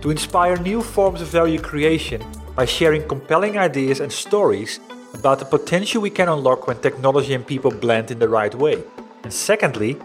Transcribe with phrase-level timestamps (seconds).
[0.00, 2.22] to inspire new forms of value creation
[2.54, 4.80] by sharing compelling ideas and stories
[5.14, 8.82] about the potential we can unlock when technology and people blend in the right way.
[9.22, 9.96] And secondly,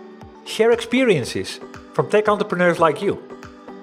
[0.46, 1.60] share experiences
[1.94, 3.22] from tech entrepreneurs like you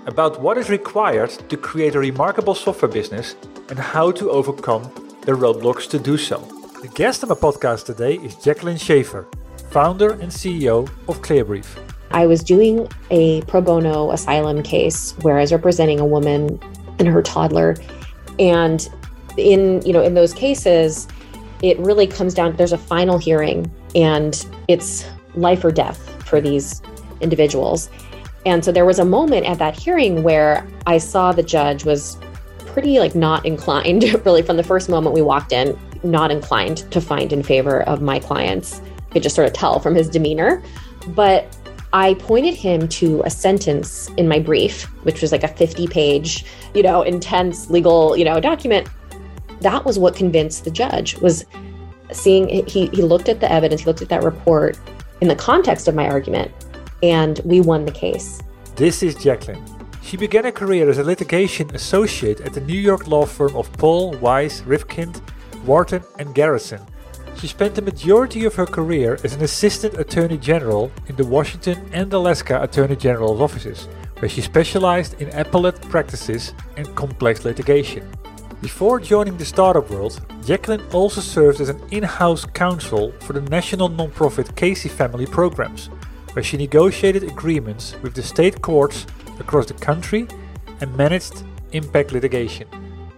[0.06, 3.36] about what is required to create a remarkable software business
[3.68, 4.82] and how to overcome
[5.22, 6.38] the roadblocks to do so.
[6.82, 9.26] The guest on my podcast today is Jacqueline Schafer,
[9.70, 11.91] founder and CEO of Clearbrief.
[12.12, 16.60] I was doing a pro bono asylum case where I was representing a woman
[16.98, 17.76] and her toddler.
[18.38, 18.88] And
[19.36, 21.08] in, you know, in those cases,
[21.62, 26.82] it really comes down there's a final hearing and it's life or death for these
[27.20, 27.88] individuals.
[28.44, 32.18] And so there was a moment at that hearing where I saw the judge was
[32.66, 37.00] pretty like not inclined really from the first moment we walked in, not inclined to
[37.00, 38.80] find in favor of my clients.
[39.08, 40.62] I could just sort of tell from his demeanor.
[41.08, 41.56] But
[41.92, 46.46] I pointed him to a sentence in my brief, which was like a 50 page,
[46.74, 48.88] you know, intense legal, you know, document.
[49.60, 51.44] That was what convinced the judge was
[52.10, 54.78] seeing he he looked at the evidence, he looked at that report
[55.20, 56.50] in the context of my argument,
[57.02, 58.40] and we won the case.
[58.76, 59.62] This is Jacqueline.
[60.02, 63.70] She began a career as a litigation associate at the New York law firm of
[63.74, 65.20] Paul, Weiss, Rifkind,
[65.64, 66.80] Wharton, and Garrison
[67.36, 71.88] she spent the majority of her career as an assistant attorney general in the Washington
[71.92, 73.88] and Alaska attorney general's offices,
[74.18, 78.08] where she specialized in appellate practices and complex litigation.
[78.60, 83.40] Before joining the startup world, Jacqueline also served as an in house counsel for the
[83.40, 85.90] national nonprofit Casey Family Programs,
[86.32, 89.04] where she negotiated agreements with the state courts
[89.40, 90.28] across the country
[90.80, 92.68] and managed impact litigation.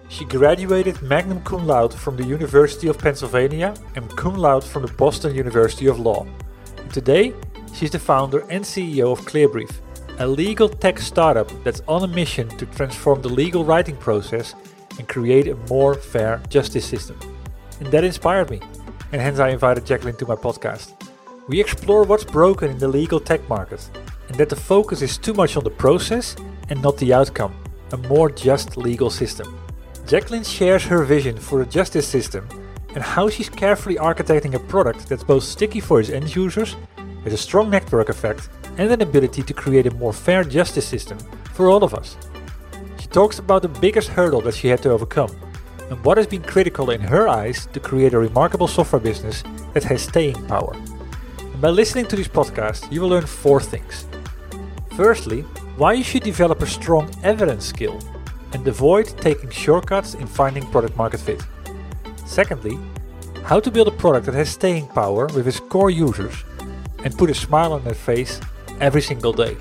[0.09, 4.93] She graduated magna cum laude from the University of Pennsylvania and cum laude from the
[4.93, 6.27] Boston University of Law.
[6.93, 7.35] Today,
[7.75, 9.73] she's the founder and CEO of Clearbrief,
[10.19, 14.55] a legal tech startup that's on a mission to transform the legal writing process
[14.99, 17.19] and create a more fair justice system.
[17.81, 18.61] And that inspired me,
[19.11, 20.93] and hence I invited Jacqueline to my podcast.
[21.49, 23.89] We explore what's broken in the legal tech market,
[24.29, 26.37] and that the focus is too much on the process
[26.69, 27.55] and not the outcome,
[27.91, 29.64] a more just legal system.
[30.07, 32.47] Jacqueline shares her vision for a justice system
[32.95, 36.77] and how she's carefully architecting a product that's both sticky for its end users,
[37.25, 41.19] has a strong network effect, and an ability to create a more fair justice system
[41.55, 42.19] for all of us.
[43.01, 45.35] She talks about the biggest hurdle that she had to overcome
[45.89, 49.85] and what has been critical in her eyes to create a remarkable software business that
[49.85, 50.77] has staying power.
[51.39, 54.07] And by listening to this podcast, you will learn four things.
[54.97, 55.43] Firstly,
[55.77, 57.99] why you should develop a strong evidence skill
[58.55, 61.43] and avoid taking shortcuts in finding product market fit.
[62.25, 62.79] Secondly,
[63.43, 66.35] how to build a product that has staying power with its core users
[67.05, 68.41] and put a smile on their face
[68.81, 69.57] every single day.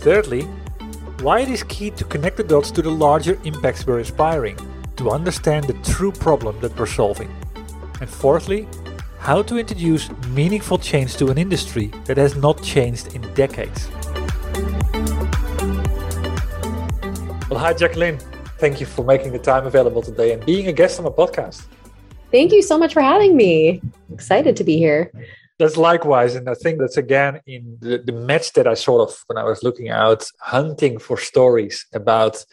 [0.00, 0.42] Thirdly,
[1.22, 4.56] why it is key to connect the dots to the larger impacts we're inspiring
[4.96, 7.34] to understand the true problem that we're solving.
[8.00, 8.68] And fourthly,
[9.18, 13.88] how to introduce meaningful change to an industry that has not changed in decades.
[17.50, 18.18] Well, hi, Jacqueline.
[18.58, 21.64] Thank you for making the time available today and being a guest on my podcast.
[22.30, 23.80] Thank you so much for having me.
[24.12, 25.10] Excited to be here.
[25.58, 26.34] That's likewise.
[26.34, 29.44] And I think that's again in the, the match that I sort of, when I
[29.44, 32.44] was looking out, hunting for stories about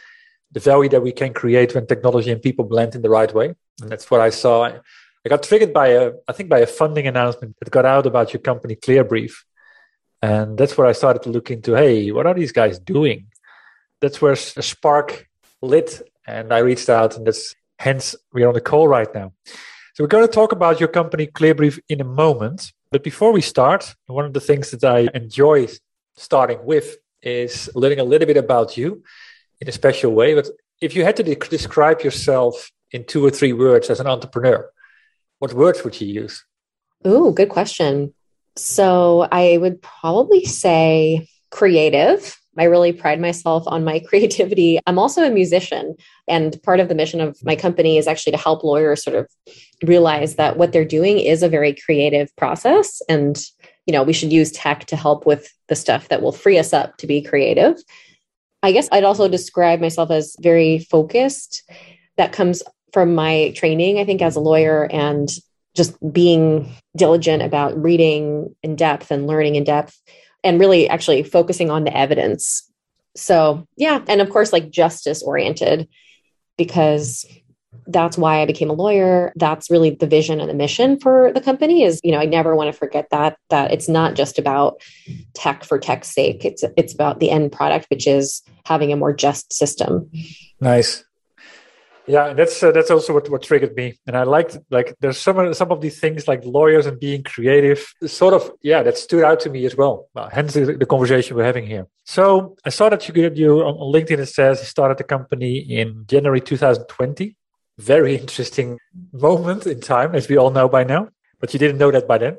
[0.54, 3.54] the value that we can create when technology and people blend in the right way.
[3.82, 4.64] And that's what I saw.
[4.64, 8.32] I got triggered by a, I think by a funding announcement that got out about
[8.32, 9.34] your company, Clearbrief.
[10.22, 13.28] And that's where I started to look into, hey, what are these guys doing?
[14.02, 15.28] That's where a spark
[15.62, 19.34] lit and I reached out and that's hence we're on the call right now.
[19.94, 22.74] So we're going to talk about your company Clearbrief in a moment.
[22.92, 25.68] But before we start, one of the things that I enjoy
[26.18, 29.04] starting with is learning a little bit about you
[29.62, 30.34] in a special way.
[30.34, 30.50] But
[30.82, 34.70] if you had to de- describe yourself in two or three words as an entrepreneur,
[35.40, 36.46] what words would you use?
[37.04, 38.14] Oh, good question.
[38.56, 42.38] So I would probably say creative.
[42.58, 44.80] I really pride myself on my creativity.
[44.88, 45.96] I'm also a musician,
[46.28, 49.28] and part of the mission of my company is actually to help lawyers sort of
[49.84, 53.44] realize that what they're doing is a very creative process and
[53.86, 56.74] you know we should use tech to help with the stuff that will free us
[56.74, 57.76] up to be creative.
[58.64, 61.70] I guess i'd also describe myself as very focused.
[62.18, 62.64] That comes
[62.94, 65.30] from my training i think as a lawyer and
[65.76, 70.02] just being diligent about reading in depth and learning in depth
[70.46, 72.72] and really actually focusing on the evidence.
[73.16, 74.04] So, yeah.
[74.08, 75.90] And of course, like justice oriented,
[76.58, 77.26] because
[77.88, 79.34] that's why I became a lawyer.
[79.36, 82.56] That's really the vision and the mission for the company is, you know, I never
[82.56, 84.82] want to forget that that it's not just about
[85.34, 86.46] tech for tech's sake.
[86.46, 90.10] It's it's about the end product, which is having a more just system.
[90.60, 91.04] Nice.
[92.08, 95.40] Yeah, that's uh, that's also what, what triggered me, and I liked like there's some
[95.40, 99.24] of, some of these things like lawyers and being creative, sort of yeah, that stood
[99.24, 100.08] out to me as well.
[100.14, 101.88] well hence the, the, conversation we're having here.
[102.04, 104.20] So I saw that you you on, on LinkedIn.
[104.20, 107.36] It says you started the company in January 2020.
[107.80, 108.78] Very interesting
[109.12, 111.10] moment in time, as we all know by now.
[111.40, 112.38] But you didn't know that by then.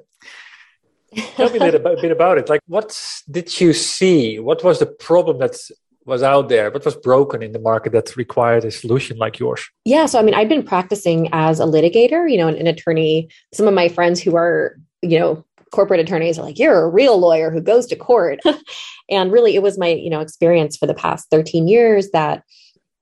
[1.36, 2.48] Tell me a little bit about it.
[2.48, 2.98] Like, what
[3.30, 4.38] did you see?
[4.38, 5.72] What was the problem that's
[6.06, 6.70] was out there?
[6.70, 9.68] What was broken in the market that required a solution like yours?
[9.84, 10.06] Yeah.
[10.06, 13.28] So, I mean, I've been practicing as a litigator, you know, an, an attorney.
[13.52, 17.18] Some of my friends who are, you know, corporate attorneys are like, you're a real
[17.18, 18.38] lawyer who goes to court.
[19.10, 22.44] and really, it was my, you know, experience for the past 13 years that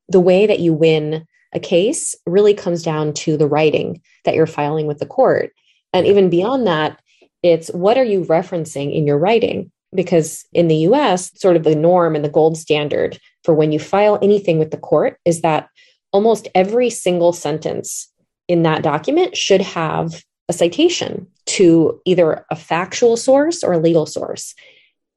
[0.08, 4.46] the way that you win a case really comes down to the writing that you're
[4.46, 5.52] filing with the court.
[5.92, 6.98] And even beyond that,
[7.42, 9.70] it's what are you referencing in your writing?
[9.94, 13.78] Because in the US, sort of the norm and the gold standard for when you
[13.78, 15.68] file anything with the court is that
[16.12, 18.08] almost every single sentence
[18.48, 24.06] in that document should have a citation to either a factual source or a legal
[24.06, 24.54] source.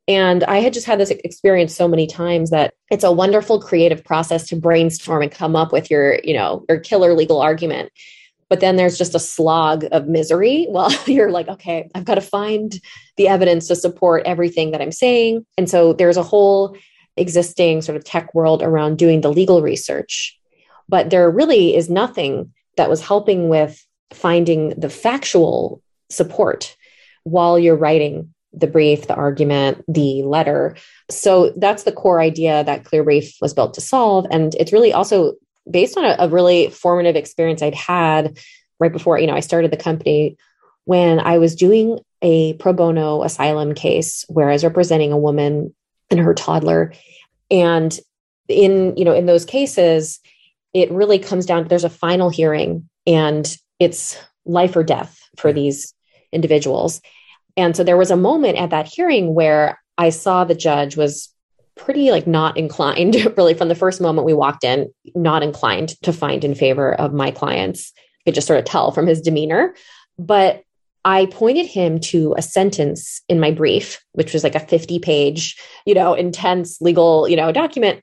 [0.07, 4.03] And I had just had this experience so many times that it's a wonderful creative
[4.03, 7.91] process to brainstorm and come up with your, you know, your killer legal argument
[8.49, 12.21] but then there's just a slog of misery Well, you're like okay i've got to
[12.21, 12.73] find
[13.17, 16.75] the evidence to support everything that i'm saying and so there's a whole
[17.15, 20.37] existing sort of tech world around doing the legal research
[20.89, 26.75] but there really is nothing that was helping with finding the factual support
[27.23, 30.75] while you're writing the brief, the argument, the letter.
[31.09, 34.25] So that's the core idea that Clearbrief was built to solve.
[34.31, 35.33] And it's really also
[35.69, 38.37] based on a, a really formative experience I'd had
[38.79, 40.37] right before, you know, I started the company
[40.85, 45.75] when I was doing a pro bono asylum case where I was representing a woman
[46.09, 46.93] and her toddler.
[47.51, 47.97] And
[48.47, 50.19] in, you know, in those cases,
[50.73, 55.93] it really comes down there's a final hearing and it's life or death for these
[56.31, 57.01] individuals.
[57.55, 61.29] And so there was a moment at that hearing where I saw the judge was
[61.77, 66.13] pretty like not inclined really from the first moment we walked in not inclined to
[66.13, 67.93] find in favor of my clients.
[67.97, 69.75] I could just sort of tell from his demeanor.
[70.17, 70.63] But
[71.05, 75.55] i pointed him to a sentence in my brief which was like a 50 page
[75.85, 78.01] you know intense legal you know document.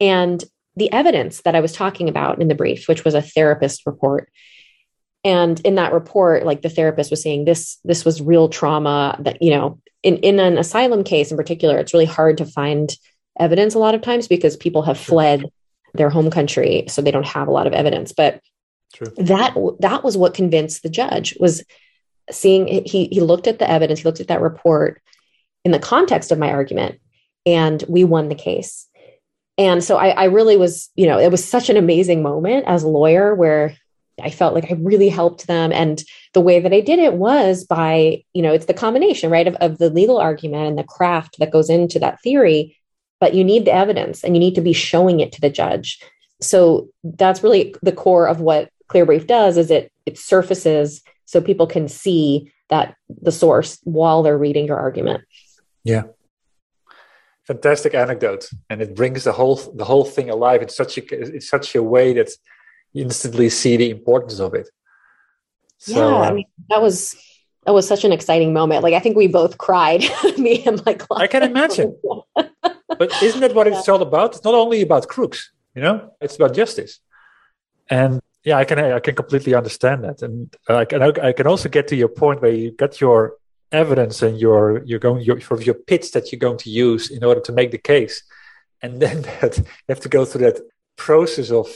[0.00, 0.42] And
[0.76, 4.30] the evidence that i was talking about in the brief which was a therapist report
[5.24, 9.42] and in that report like the therapist was saying this this was real trauma that
[9.42, 12.94] you know in, in an asylum case in particular, it's really hard to find
[13.40, 15.44] evidence a lot of times because people have fled
[15.94, 18.12] their home country, so they don't have a lot of evidence.
[18.12, 18.40] But
[18.94, 19.12] True.
[19.16, 21.64] that that was what convinced the judge was
[22.30, 25.02] seeing he he looked at the evidence, he looked at that report
[25.64, 27.00] in the context of my argument,
[27.46, 28.86] and we won the case.
[29.58, 32.82] And so I, I really was, you know, it was such an amazing moment as
[32.82, 33.76] a lawyer where
[34.22, 35.72] I felt like I really helped them.
[35.72, 39.46] And the way that I did it was by, you know, it's the combination, right,
[39.46, 42.76] of, of the legal argument and the craft that goes into that theory.
[43.20, 46.02] But you need the evidence and you need to be showing it to the judge.
[46.40, 51.66] So that's really the core of what Clearbrief does is it it surfaces so people
[51.66, 55.22] can see that the source while they're reading your argument.
[55.84, 56.04] Yeah.
[57.44, 58.48] Fantastic anecdote.
[58.68, 61.82] And it brings the whole the whole thing alive in such a in such a
[61.82, 62.30] way that
[62.92, 64.68] you instantly see the importance of it.
[65.78, 67.16] So, yeah, I um, mean, that was
[67.64, 68.82] that was such an exciting moment.
[68.82, 70.04] Like I think we both cried,
[70.38, 71.22] me and my client.
[71.22, 71.96] I can imagine.
[72.98, 73.78] but isn't that what yeah.
[73.78, 74.34] it's all about?
[74.36, 77.00] It's not only about crooks, you know, it's about justice.
[77.88, 81.68] And yeah, I can I can completely understand that, and I can I can also
[81.68, 83.34] get to your point where you got your
[83.72, 87.22] evidence and your you're going your of your pitch that you're going to use in
[87.22, 88.22] order to make the case,
[88.80, 90.60] and then that you have to go through that
[90.96, 91.68] process of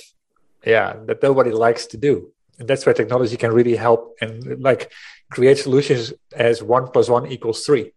[0.64, 4.90] yeah that nobody likes to do, and that's where technology can really help and like
[5.30, 7.92] create solutions as one plus one equals three.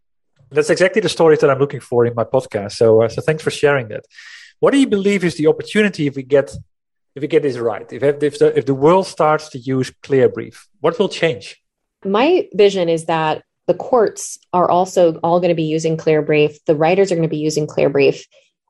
[0.52, 2.74] That's exactly the stories that I'm looking for in my podcast.
[2.74, 4.06] So uh, so thanks for sharing that.
[4.60, 6.56] What do you believe is the opportunity if we get
[7.16, 10.56] if we get this right, if if the, if the world starts to use Clearbrief,
[10.82, 11.62] what will change?
[12.06, 16.58] My vision is that the courts are also all going to be using Clearbrief.
[16.66, 18.24] The writers are going to be using Clearbrief.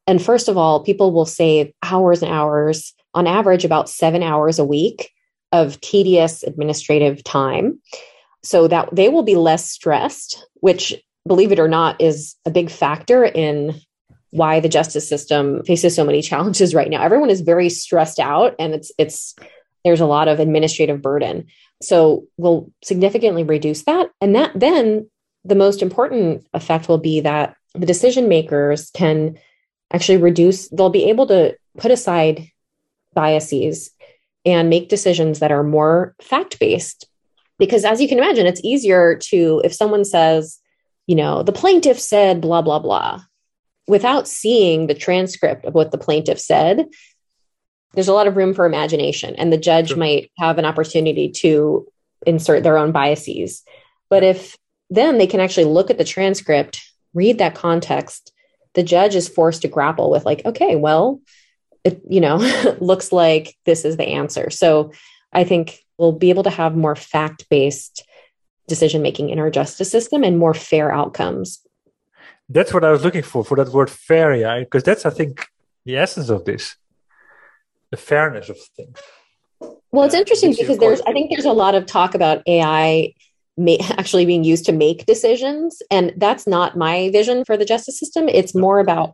[0.07, 4.57] And first of all, people will save hours and hours, on average, about seven hours
[4.57, 5.11] a week
[5.51, 7.79] of tedious administrative time.
[8.43, 10.95] So that they will be less stressed, which,
[11.27, 13.79] believe it or not, is a big factor in
[14.31, 17.01] why the justice system faces so many challenges right now.
[17.01, 19.35] Everyone is very stressed out and it's it's
[19.85, 21.47] there's a lot of administrative burden.
[21.81, 24.09] So we'll significantly reduce that.
[24.19, 25.09] And that then
[25.45, 29.37] the most important effect will be that the decision makers can
[29.93, 32.49] actually reduce, they'll be able to put aside
[33.13, 33.91] biases
[34.45, 37.07] and make decisions that are more fact based.
[37.59, 40.59] Because as you can imagine, it's easier to, if someone says,
[41.07, 43.21] you know, the plaintiff said blah, blah, blah,
[43.87, 46.85] without seeing the transcript of what the plaintiff said,
[47.93, 49.97] there's a lot of room for imagination, and the judge sure.
[49.97, 51.87] might have an opportunity to
[52.25, 53.63] insert their own biases.
[54.09, 54.57] But if
[54.89, 56.81] then they can actually look at the transcript,
[57.13, 58.33] read that context,
[58.73, 61.21] the judge is forced to grapple with, like, okay, well,
[61.83, 62.37] it, you know,
[62.79, 64.49] looks like this is the answer.
[64.49, 64.91] So
[65.31, 68.05] I think we'll be able to have more fact based
[68.67, 71.61] decision making in our justice system and more fair outcomes
[72.49, 75.47] that's what I was looking for, for that word fair, yeah, because that's, I think,
[75.85, 76.75] the essence of this
[77.91, 78.99] the fairness of things.
[79.91, 83.13] Well, it's uh, interesting because there's, I think there's a lot of talk about AI
[83.55, 85.81] may, actually being used to make decisions.
[85.89, 88.27] And that's not my vision for the justice system.
[88.27, 89.13] It's more about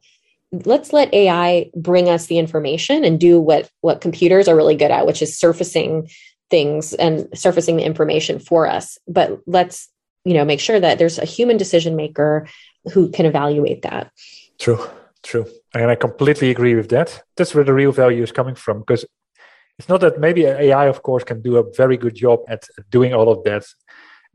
[0.66, 4.92] let's let AI bring us the information and do what, what computers are really good
[4.92, 6.10] at, which is surfacing
[6.54, 8.86] things and surfacing the information for us.
[9.08, 9.90] But let's,
[10.24, 12.48] you know, make sure that there's a human decision maker
[12.94, 14.12] who can evaluate that.
[14.60, 14.82] True,
[15.24, 15.48] true.
[15.74, 17.10] And I completely agree with that.
[17.38, 19.04] That's where the real value is coming from because
[19.80, 23.16] it's not that maybe AI, of course, can do a very good job at doing
[23.18, 23.64] all of that.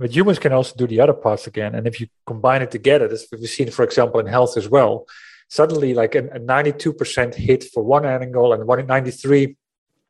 [0.01, 1.77] But humans can also do the other parts again.
[1.77, 5.07] And if you combine it together, as we've seen, for example, in health as well,
[5.49, 9.57] suddenly like a, a 92% hit for one angle and one 93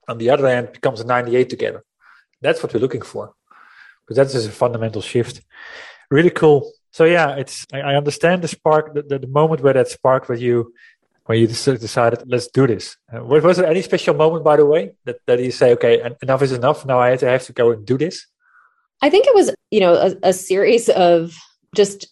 [0.09, 1.83] on the other end becomes a 98 together.
[2.41, 3.35] That's what we're looking for.
[4.07, 5.43] Because that is a fundamental shift.
[6.11, 9.75] Really cool so yeah, it's I, I understand the spark, the, the, the, moment where
[9.75, 10.73] that spark where you
[11.27, 12.97] when you decided let's do this.
[13.15, 16.43] Uh, was there any special moment, by the way, that that you say okay, enough
[16.43, 16.87] is enough.
[16.87, 18.27] Now I have to go and do this.
[19.03, 21.37] I think it was you know a, a series of
[21.75, 22.09] just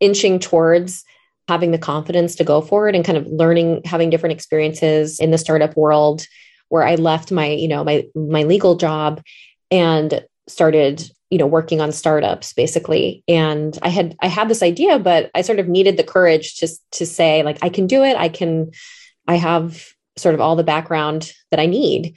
[0.00, 1.04] inching towards
[1.48, 5.30] having the confidence to go for it and kind of learning having different experiences in
[5.30, 6.26] the startup world
[6.68, 9.22] where I left my you know my my legal job
[9.70, 13.22] and started you know working on startups basically.
[13.28, 16.68] And i had i had this idea but i sort of needed the courage to
[16.92, 18.16] to say like i can do it.
[18.16, 18.72] I can
[19.26, 22.16] i have sort of all the background that i need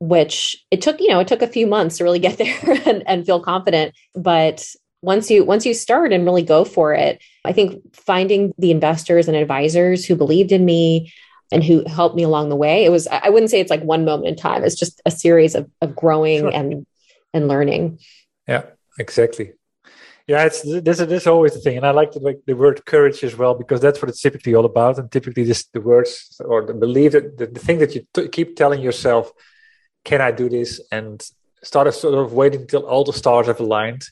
[0.00, 3.02] which it took you know it took a few months to really get there and,
[3.06, 3.94] and feel confident.
[4.14, 4.66] But
[5.04, 9.28] once you once you start and really go for it i think finding the investors
[9.28, 11.12] and advisors who believed in me
[11.52, 14.04] and who helped me along the way it was i wouldn't say it's like one
[14.04, 16.54] moment in time it's just a series of, of growing sure.
[16.54, 16.86] and
[17.32, 17.98] and learning
[18.46, 18.64] yeah,
[18.98, 19.52] exactly.
[20.26, 23.22] Yeah, it's this is always the thing, and I like the like the word courage
[23.22, 24.98] as well because that's what it's typically all about.
[24.98, 28.28] And typically, this the words or the belief that the, the thing that you t-
[28.28, 29.30] keep telling yourself,
[30.02, 31.22] "Can I do this?" and
[31.62, 34.08] start of sort of waiting until all the stars have aligned.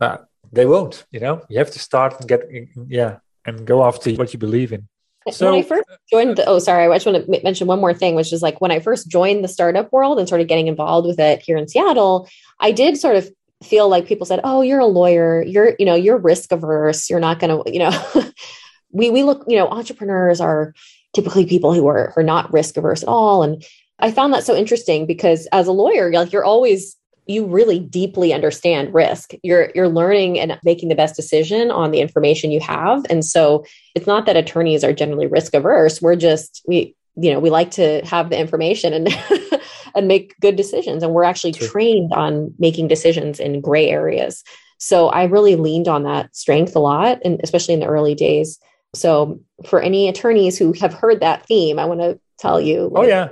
[0.00, 0.18] Uh,
[0.50, 1.04] they won't.
[1.10, 2.40] You know, you have to start and get
[2.88, 4.88] yeah, and go after what you believe in.
[5.30, 7.94] So, when I first joined, the, oh, sorry, I just want to mention one more
[7.94, 11.06] thing, which is like when I first joined the startup world and started getting involved
[11.06, 12.28] with it here in Seattle,
[12.60, 13.30] I did sort of
[13.62, 15.42] feel like people said, "Oh, you're a lawyer.
[15.42, 17.08] You're, you know, you're risk averse.
[17.08, 18.32] You're not going to, you know."
[18.90, 20.74] we we look, you know, entrepreneurs are
[21.14, 23.64] typically people who are are not risk averse at all, and
[23.98, 28.32] I found that so interesting because as a lawyer, like you're always you really deeply
[28.32, 29.32] understand risk.
[29.42, 33.04] You're you're learning and making the best decision on the information you have.
[33.08, 33.64] And so
[33.94, 36.02] it's not that attorneys are generally risk averse.
[36.02, 39.08] We're just we you know we like to have the information and
[39.94, 41.02] and make good decisions.
[41.02, 41.68] And we're actually True.
[41.68, 44.42] trained on making decisions in gray areas.
[44.78, 48.58] So i really leaned on that strength a lot and especially in the early days.
[48.94, 53.02] So for any attorneys who have heard that theme i want to tell you oh
[53.02, 53.28] yeah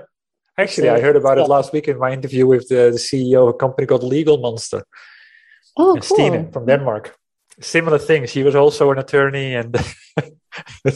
[0.59, 3.55] Actually, I heard about it last week in my interview with the, the CEO of
[3.55, 4.85] a company called Legal Monster.
[5.77, 6.03] Oh, cool.
[6.03, 7.17] Stine from Denmark.
[7.61, 8.27] Similar thing.
[8.27, 9.75] She was also an attorney and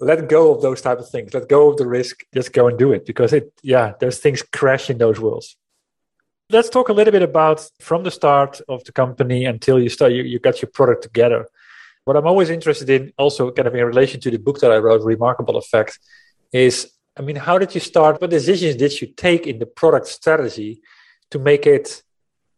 [0.00, 1.34] let go of those type of things.
[1.34, 2.22] Let go of the risk.
[2.32, 5.56] Just go and do it because it, yeah, there's things crash in those worlds.
[6.48, 10.12] Let's talk a little bit about from the start of the company until you start,
[10.12, 11.48] you, you got your product together.
[12.04, 14.76] What I'm always interested in, also kind of in relation to the book that I
[14.76, 15.98] wrote, Remarkable Effect,
[16.52, 18.20] is I mean, how did you start?
[18.20, 20.80] What decisions did you take in the product strategy
[21.30, 22.02] to make it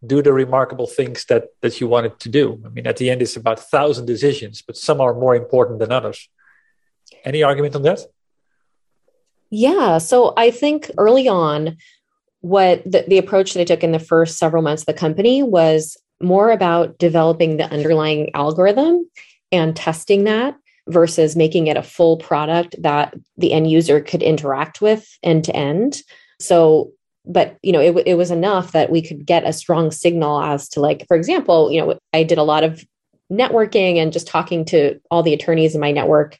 [0.06, 2.60] do the remarkable things that that you wanted to do?
[2.64, 5.92] I mean, at the end, it's about thousand decisions, but some are more important than
[5.92, 6.28] others.
[7.24, 8.00] Any argument on that?
[9.50, 9.98] Yeah.
[9.98, 11.78] So I think early on,
[12.40, 15.42] what the, the approach that I took in the first several months of the company
[15.42, 19.08] was more about developing the underlying algorithm
[19.50, 20.56] and testing that
[20.88, 25.54] versus making it a full product that the end user could interact with end to
[25.54, 26.02] end.
[26.40, 26.92] So,
[27.24, 30.68] but you know, it, it was enough that we could get a strong signal as
[30.70, 32.84] to like, for example, you know, I did a lot of
[33.30, 36.38] networking and just talking to all the attorneys in my network,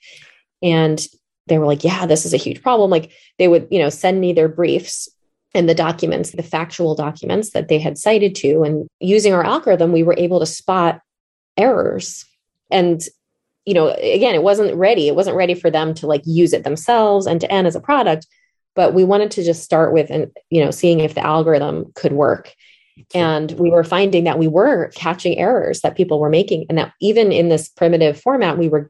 [0.63, 1.05] and
[1.47, 4.21] they were like, "Yeah, this is a huge problem." Like they would, you know, send
[4.21, 5.09] me their briefs
[5.55, 9.93] and the documents, the factual documents that they had cited to, and using our algorithm,
[9.93, 11.01] we were able to spot
[11.57, 12.25] errors
[12.71, 13.03] and
[13.69, 15.09] you know again it wasn't ready.
[15.09, 17.81] It wasn't ready for them to like use it themselves and to end as a
[17.81, 18.27] product
[18.79, 22.13] but we wanted to just start with and you know seeing if the algorithm could
[22.13, 22.55] work.
[23.13, 26.93] And we were finding that we were catching errors that people were making and that
[27.01, 28.89] even in this primitive format we were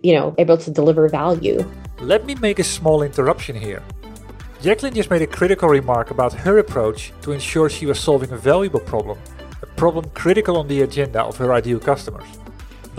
[0.00, 1.58] you know able to deliver value.
[2.00, 3.82] Let me make a small interruption here.
[4.62, 8.36] Jacqueline just made a critical remark about her approach to ensure she was solving a
[8.36, 9.18] valuable problem
[9.62, 12.39] a problem critical on the agenda of her ideal customers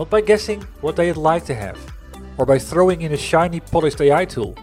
[0.01, 1.77] not by guessing what they'd like to have,
[2.39, 4.55] or by throwing in a shiny polished AI tool.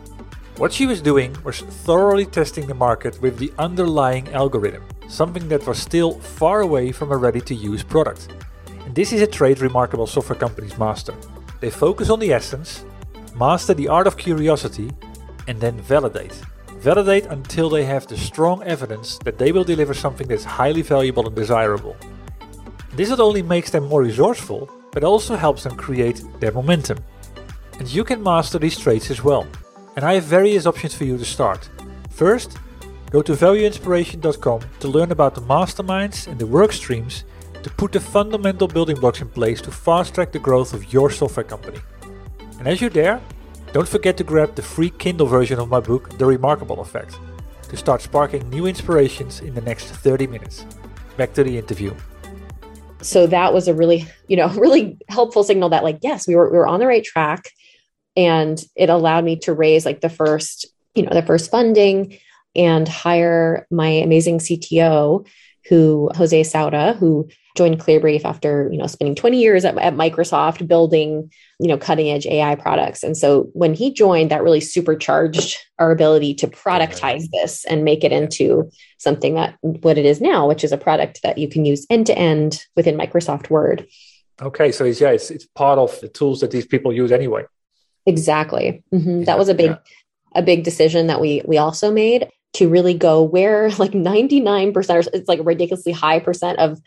[0.56, 5.64] What she was doing was thoroughly testing the market with the underlying algorithm, something that
[5.64, 8.26] was still far away from a ready to use product.
[8.84, 11.14] And this is a trait remarkable software companies master.
[11.60, 12.84] They focus on the essence,
[13.36, 14.90] master the art of curiosity,
[15.46, 16.34] and then validate.
[16.80, 21.28] Validate until they have the strong evidence that they will deliver something that's highly valuable
[21.28, 21.96] and desirable.
[22.96, 24.68] This not only makes them more resourceful,
[24.98, 26.98] but also helps them create their momentum.
[27.78, 29.46] And you can master these traits as well.
[29.94, 31.70] And I have various options for you to start.
[32.10, 32.58] First,
[33.12, 37.22] go to valueinspiration.com to learn about the masterminds and the work streams
[37.62, 41.10] to put the fundamental building blocks in place to fast track the growth of your
[41.10, 41.78] software company.
[42.58, 43.20] And as you're there,
[43.72, 47.16] don't forget to grab the free Kindle version of my book, The Remarkable Effect,
[47.68, 50.66] to start sparking new inspirations in the next 30 minutes.
[51.16, 51.94] Back to the interview
[53.00, 56.50] so that was a really you know really helpful signal that like yes we were,
[56.50, 57.50] we were on the right track.
[58.16, 62.18] And it allowed me to raise like the first you know the first funding
[62.56, 65.26] and hire my amazing cto
[65.68, 67.28] who jose sauda who
[67.58, 72.08] joined clearbrief after you know spending 20 years at, at microsoft building you know cutting
[72.08, 73.02] edge ai products.
[73.02, 78.04] And so when he joined that really supercharged our ability to productize this and make
[78.04, 81.64] it into something that what it is now which is a product that you can
[81.64, 83.86] use end to end within microsoft word.
[84.40, 87.44] Okay so it's yeah it's, it's part of the tools that these people use anyway.
[88.06, 88.84] Exactly.
[88.94, 89.18] Mm-hmm.
[89.18, 89.78] yeah, that was a big yeah.
[90.36, 95.10] a big decision that we we also made to really go where like 99% or
[95.12, 96.80] it's like a ridiculously high percent of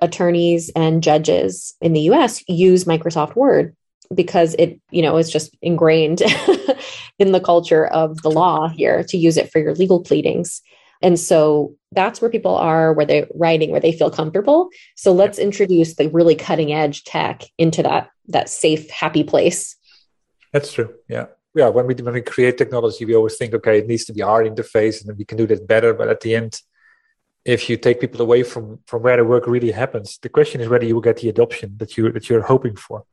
[0.00, 3.74] attorneys and judges in the US use Microsoft Word
[4.14, 6.22] because it, you know, is just ingrained
[7.18, 10.62] in the culture of the law here to use it for your legal pleadings.
[11.02, 14.68] And so that's where people are, where they're writing, where they feel comfortable.
[14.96, 19.76] So let's introduce the really cutting edge tech into that that safe, happy place.
[20.52, 20.94] That's true.
[21.08, 21.26] Yeah.
[21.56, 21.70] Yeah.
[21.70, 24.44] When we when we create technology, we always think, okay, it needs to be our
[24.44, 25.92] interface and we can do that better.
[25.94, 26.60] But at the end,
[27.46, 30.68] if you take people away from from where the work really happens the question is
[30.68, 33.04] whether you will get the adoption that you that you're hoping for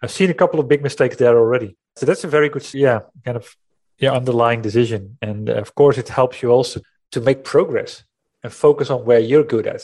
[0.00, 3.00] i've seen a couple of big mistakes there already so that's a very good yeah
[3.24, 3.56] kind of
[3.98, 8.04] yeah underlying decision and uh, of course it helps you also to make progress
[8.42, 9.82] and focus on where you're good at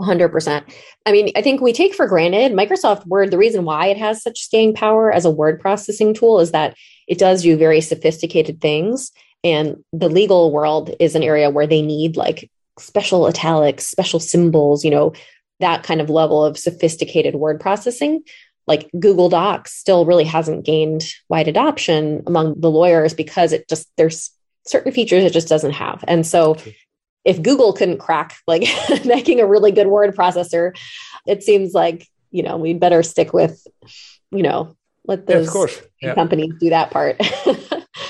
[0.00, 0.64] 100%.
[1.06, 3.30] I mean, I think we take for granted Microsoft Word.
[3.30, 6.74] The reason why it has such staying power as a word processing tool is that
[7.08, 9.12] it does do very sophisticated things.
[9.44, 14.84] And the legal world is an area where they need like special italics, special symbols,
[14.84, 15.12] you know,
[15.60, 18.22] that kind of level of sophisticated word processing.
[18.66, 23.90] Like Google Docs still really hasn't gained wide adoption among the lawyers because it just,
[23.96, 24.30] there's
[24.66, 26.04] certain features it just doesn't have.
[26.06, 26.56] And so
[27.24, 28.62] if Google couldn't crack like
[29.04, 30.76] making a really good word processor,
[31.26, 33.66] it seems like, you know, we'd better stick with,
[34.30, 35.66] you know, let those yeah,
[36.00, 36.14] yeah.
[36.14, 37.16] companies do that part.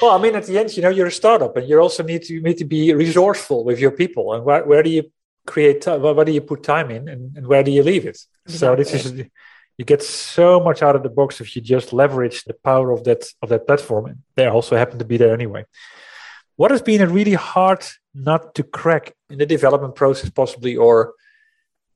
[0.02, 2.22] well, I mean, at the end, you know, you're a startup, and you also need
[2.24, 4.35] to need to be resourceful with your people.
[4.35, 5.11] And where, where do you
[5.46, 5.87] create?
[5.87, 8.18] Where do you put time in, and, and where do you leave it?
[8.46, 8.59] Exactly.
[8.59, 9.26] So this is
[9.78, 13.05] you get so much out of the box if you just leverage the power of
[13.05, 14.07] that of that platform.
[14.07, 15.64] And they also happen to be there anyway.
[16.57, 21.14] What has been a really hard nut to crack in the development process, possibly, or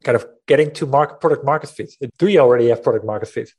[0.03, 1.95] kind of getting to market product market fit?
[2.19, 3.51] Do you already have product market fit?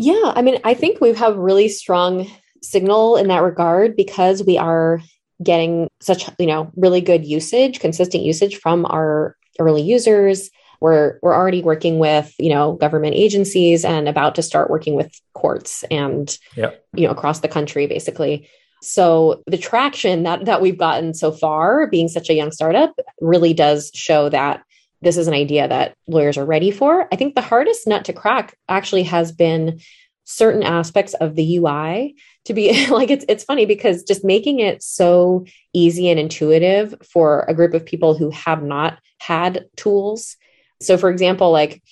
[0.00, 2.26] Yeah, I mean, I think we have really strong
[2.62, 5.02] signal in that regard because we are
[5.42, 11.34] getting such you know really good usage consistent usage from our early users we're we're
[11.34, 16.38] already working with you know government agencies and about to start working with courts and
[16.56, 16.70] yeah.
[16.94, 18.46] you know across the country basically
[18.82, 23.54] so the traction that that we've gotten so far being such a young startup really
[23.54, 24.62] does show that
[25.02, 28.12] this is an idea that lawyers are ready for i think the hardest nut to
[28.12, 29.80] crack actually has been
[30.24, 34.82] certain aspects of the ui to be like it's it's funny because just making it
[34.82, 40.36] so easy and intuitive for a group of people who have not had tools
[40.80, 41.82] so for example, like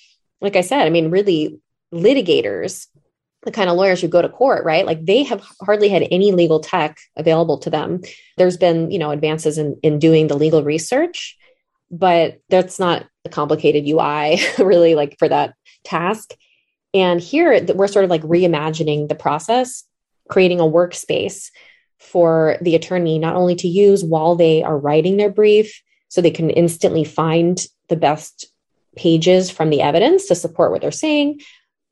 [0.41, 1.59] like I said, I mean, really
[1.93, 2.87] litigators,
[3.43, 4.85] the kind of lawyers who go to court, right?
[4.85, 8.01] Like they have hardly had any legal tech available to them.
[8.37, 11.37] There's been, you know, advances in in doing the legal research,
[11.91, 16.33] but that's not a complicated UI really like for that task.
[16.93, 19.83] And here we're sort of like reimagining the process,
[20.27, 21.49] creating a workspace
[21.99, 26.31] for the attorney not only to use while they are writing their brief so they
[26.31, 28.47] can instantly find the best
[28.95, 31.39] pages from the evidence to support what they're saying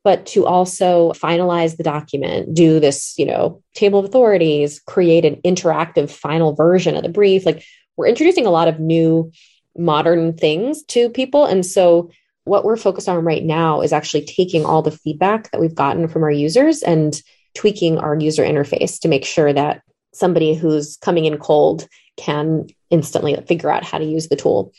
[0.04, 5.36] but to also finalize the document do this you know table of authorities create an
[5.42, 7.62] interactive final version of the brief like
[7.96, 9.30] we're introducing a lot of new
[9.78, 12.10] modern things to people and so
[12.44, 16.08] what we're focused on right now is actually taking all the feedback that we've gotten
[16.08, 17.22] from our users and
[17.54, 19.82] tweaking our user interface to make sure that
[20.14, 21.86] somebody who's coming in cold
[22.16, 24.72] can instantly figure out how to use the tool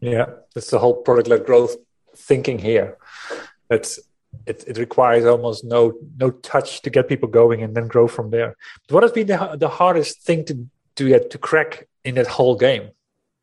[0.00, 1.76] yeah, that's the whole product-led growth
[2.16, 2.96] thinking here.
[3.70, 4.00] It's
[4.46, 8.30] it, it requires almost no no touch to get people going and then grow from
[8.30, 8.56] there.
[8.88, 12.26] But what has been the, the hardest thing to to get to crack in that
[12.26, 12.90] whole game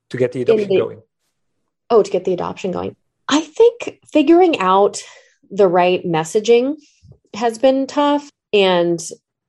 [0.10, 1.02] to get the adoption the, going?
[1.90, 2.96] Oh, to get the adoption going.
[3.28, 5.02] I think figuring out
[5.50, 6.76] the right messaging
[7.34, 8.30] has been tough.
[8.54, 9.00] And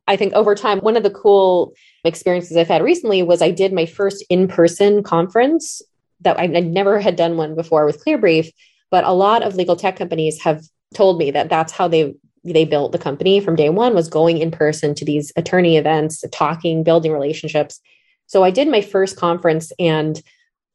[0.07, 3.73] I think over time, one of the cool experiences I've had recently was I did
[3.73, 5.83] my first in person conference
[6.21, 8.51] that I, I never had done one before with Clearbrief,
[8.91, 10.63] but a lot of legal tech companies have
[10.95, 14.39] told me that that's how they they built the company from day one was going
[14.39, 17.81] in person to these attorney events, talking, building relationships.
[18.27, 20.23] So I did my first conference and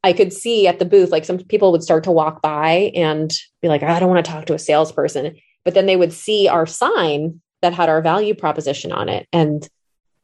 [0.03, 3.33] I could see at the booth, like some people would start to walk by and
[3.61, 5.35] be like, I don't want to talk to a salesperson.
[5.63, 9.27] But then they would see our sign that had our value proposition on it.
[9.31, 9.67] And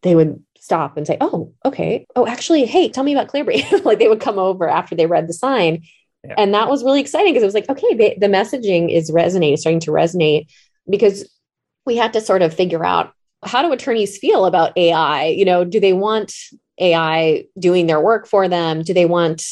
[0.02, 2.06] they would stop and say, "Oh, okay.
[2.16, 5.28] Oh, actually, hey, tell me about Clearbrief." like they would come over after they read
[5.28, 5.84] the sign,
[6.24, 6.36] yeah.
[6.38, 9.58] and that was really exciting because it was like, okay, they, the messaging is resonating,
[9.58, 10.48] starting to resonate
[10.90, 11.30] because
[11.86, 13.14] we had to sort of figure out
[13.44, 15.28] how do attorneys feel about AI.
[15.28, 16.34] You know, do they want
[16.80, 18.84] AI doing their work for them?
[18.84, 19.44] Do they want,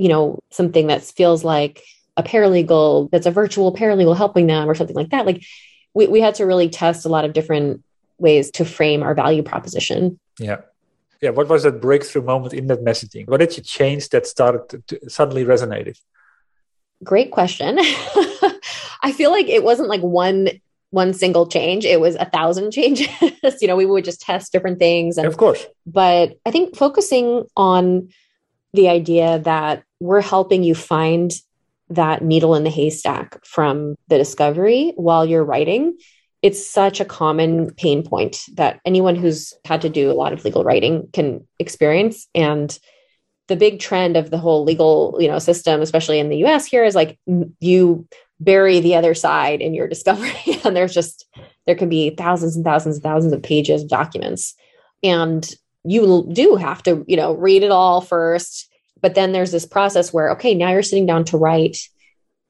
[0.00, 1.82] you know, something that feels like
[2.16, 5.26] a paralegal that's a virtual paralegal helping them or something like that?
[5.26, 5.44] Like
[5.94, 7.84] we, we had to really test a lot of different
[8.18, 10.18] ways to frame our value proposition.
[10.38, 10.62] Yeah.
[11.20, 11.30] Yeah.
[11.30, 13.28] What was that breakthrough moment in that messaging?
[13.28, 15.98] What did you change that started to, to suddenly resonated?
[17.04, 17.78] Great question.
[19.02, 20.48] I feel like it wasn't like one
[20.90, 21.84] one single change.
[21.84, 23.08] It was a thousand changes.
[23.60, 25.18] you know, we would just test different things.
[25.18, 25.66] And, of course.
[25.86, 28.08] But I think focusing on
[28.72, 31.32] the idea that we're helping you find
[31.90, 35.96] that needle in the haystack from the discovery while you're writing.
[36.42, 40.44] It's such a common pain point that anyone who's had to do a lot of
[40.44, 42.28] legal writing can experience.
[42.34, 42.76] And
[43.48, 46.84] the big trend of the whole legal you know system especially in the US here
[46.84, 47.18] is like
[47.58, 48.06] you
[48.38, 51.26] bury the other side in your discovery and there's just
[51.66, 54.54] there can be thousands and thousands and thousands of pages of documents.
[55.02, 55.48] And
[55.84, 58.69] you do have to you know read it all first
[59.00, 61.78] but then there's this process where okay now you're sitting down to write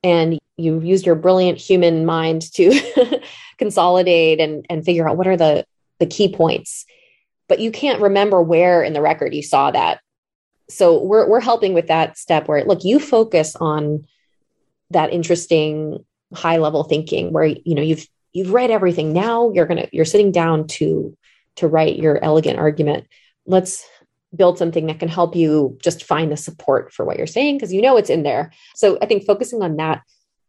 [0.03, 3.21] and you've used your brilliant human mind to
[3.59, 5.65] consolidate and, and figure out what are the,
[5.99, 6.85] the key points.
[7.49, 10.01] But you can't remember where in the record you saw that.
[10.69, 14.07] So we're, we're helping with that step where, look, you focus on
[14.91, 19.13] that interesting high level thinking where, you know, you've, you've read everything.
[19.13, 21.17] Now you're to, you're sitting down to,
[21.57, 23.09] to write your elegant argument.
[23.47, 23.85] Let's
[24.35, 27.73] build something that can help you just find the support for what you're saying because
[27.73, 28.53] you know it's in there.
[28.75, 30.03] So I think focusing on that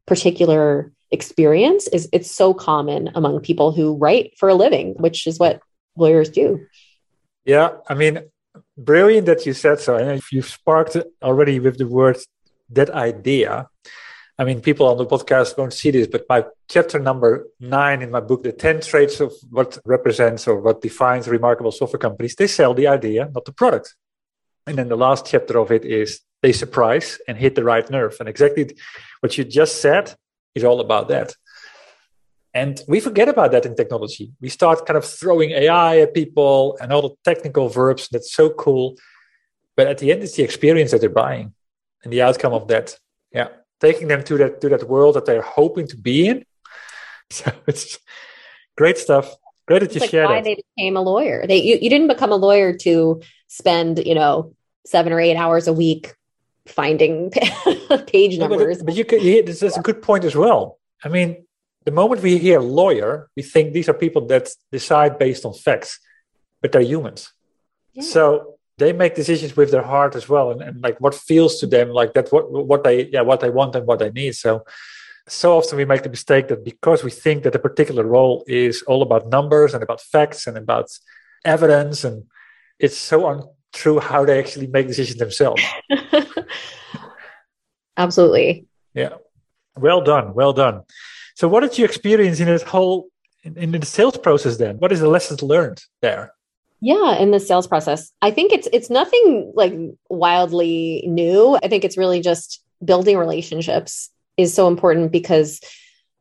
[0.06, 5.40] particular experience is it's so common among people who write for a living, which is
[5.40, 5.62] what
[5.96, 6.66] lawyers do.
[7.46, 8.24] Yeah, I mean,
[8.78, 9.96] brilliant that you said so.
[9.96, 12.18] And if you've sparked already with the word
[12.70, 13.68] that idea,
[14.42, 18.10] I mean, people on the podcast won't see this, but my chapter number nine in
[18.10, 22.48] my book, the 10 traits of what represents or what defines remarkable software companies, they
[22.48, 23.94] sell the idea, not the product.
[24.66, 28.18] And then the last chapter of it is they surprise and hit the right nerve.
[28.20, 28.76] And exactly
[29.20, 30.16] what you just said
[30.56, 31.36] is all about that.
[32.52, 34.32] And we forget about that in technology.
[34.42, 38.08] We start kind of throwing AI at people and all the technical verbs.
[38.12, 38.96] That's so cool.
[39.78, 41.54] But at the end, it's the experience that they're buying
[42.04, 42.98] and the outcome of that.
[43.32, 43.50] Yeah
[43.82, 46.46] taking them to that to that world that they're hoping to be in.
[47.32, 47.98] So it's
[48.76, 49.34] great stuff.
[49.66, 50.44] Great that you like shared why it.
[50.44, 51.48] they became a lawyer.
[51.48, 54.54] They you, you didn't become a lawyer to spend you know
[54.86, 56.14] seven or eight hours a week
[56.66, 57.32] finding
[58.08, 58.80] page no, numbers.
[58.80, 59.22] But, but you could.
[59.22, 60.78] You, hear this that's a good point as well.
[61.06, 61.46] I mean,
[61.86, 66.00] the moment we hear lawyer, we think these are people that decide based on facts,
[66.62, 67.32] but they're humans.
[67.94, 68.04] Yeah.
[68.04, 71.68] So they make decisions with their heart as well and, and like what feels to
[71.68, 74.36] them like that what what they yeah what they want and what they need.
[74.36, 74.66] So
[75.28, 78.82] so often we make the mistake that because we think that a particular role is
[78.88, 80.88] all about numbers and about facts and about
[81.46, 82.24] evidence and
[82.80, 85.64] it's so untrue how they actually make decisions themselves.
[87.98, 88.66] Absolutely.
[88.96, 89.14] Yeah.
[89.78, 90.82] Well done well done.
[91.36, 93.10] So what did you experience in this whole
[93.44, 94.78] in, in the sales process then?
[94.78, 96.34] What is the lessons learned there
[96.82, 98.12] yeah, in the sales process.
[98.24, 99.74] I think it's it's nothing like
[100.10, 101.58] wildly new.
[101.64, 105.62] I think it's really just building relationships is so important because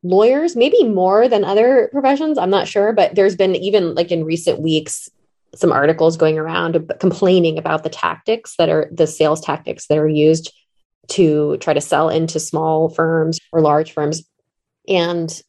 [0.03, 4.25] lawyers maybe more than other professions, I'm not sure, but there's been even like in
[4.25, 5.09] recent weeks
[5.55, 10.09] some articles going around complaining about the tactics that are the sales tactics that are
[10.09, 10.53] used
[11.09, 14.23] to try to sell into small firms or large firms
[14.87, 15.43] and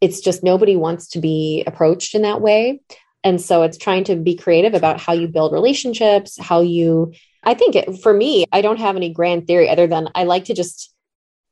[0.00, 2.80] it's just nobody wants to be approached in that way
[3.24, 7.54] and so it's trying to be creative about how you build relationships, how you, I
[7.54, 10.54] think it, for me, I don't have any grand theory other than I like to
[10.54, 10.94] just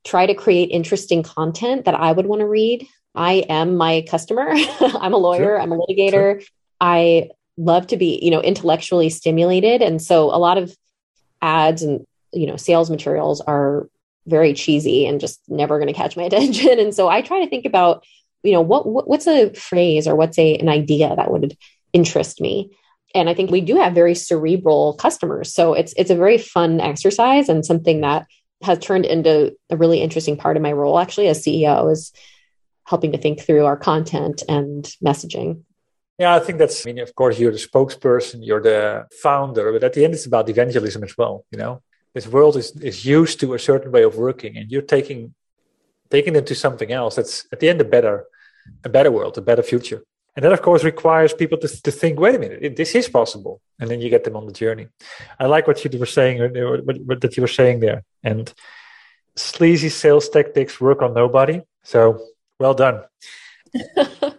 [0.04, 2.86] try to create interesting content that I would want to read.
[3.14, 4.48] I am my customer.
[4.80, 5.60] I'm a lawyer, sure.
[5.60, 6.40] I'm a litigator.
[6.40, 6.48] Sure.
[6.80, 9.82] I love to be, you know, intellectually stimulated.
[9.82, 10.76] And so a lot of
[11.42, 13.88] ads and, you know, sales materials are
[14.26, 16.78] very cheesy and just never going to catch my attention.
[16.78, 18.04] And so I try to think about
[18.46, 21.56] you know what, what what's a phrase or what's a an idea that would
[21.92, 22.76] interest me?
[23.14, 25.52] And i think we do have very cerebral customers.
[25.52, 28.26] So it's it's a very fun exercise and something that
[28.62, 32.12] has turned into a really interesting part of my role actually as ceo is
[32.84, 35.62] helping to think through our content and messaging.
[36.18, 39.84] Yeah i think that's i mean of course you're the spokesperson you're the founder but
[39.84, 41.82] at the end it's about evangelism as well you know?
[42.14, 45.34] This world is is used to a certain way of working and you're taking
[46.10, 48.24] taking them to something else that's at the end a better
[48.84, 50.02] a better world a better future.
[50.34, 53.60] And that of course requires people to, to think wait a minute this is possible.
[53.78, 54.88] And then you get them on the journey.
[55.38, 56.38] I like what you were saying
[56.84, 58.02] what, what that you were saying there.
[58.22, 58.52] And
[59.36, 61.62] sleazy sales tactics work on nobody.
[61.84, 62.20] So
[62.58, 63.02] well done.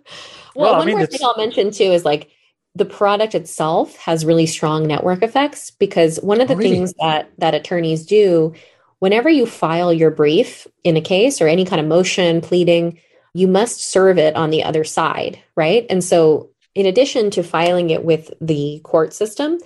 [0.58, 2.32] Well, well, one I mean, more thing I'll mention too is like
[2.74, 6.72] the product itself has really strong network effects because one of the oh, really?
[6.72, 8.54] things that that attorneys do
[9.00, 13.00] whenever you file your brief in a case or any kind of motion, pleading,
[13.38, 15.86] you must serve it on the other side, right?
[15.92, 19.60] And so, in addition to filing it with the court system,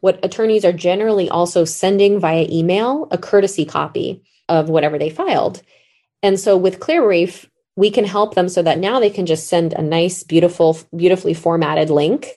[0.00, 5.60] what attorneys are generally also sending via email a courtesy copy of whatever they filed.
[6.22, 9.74] And so, with ClearBrief, we can help them so that now they can just send
[9.74, 12.28] a nice, beautiful, beautifully formatted link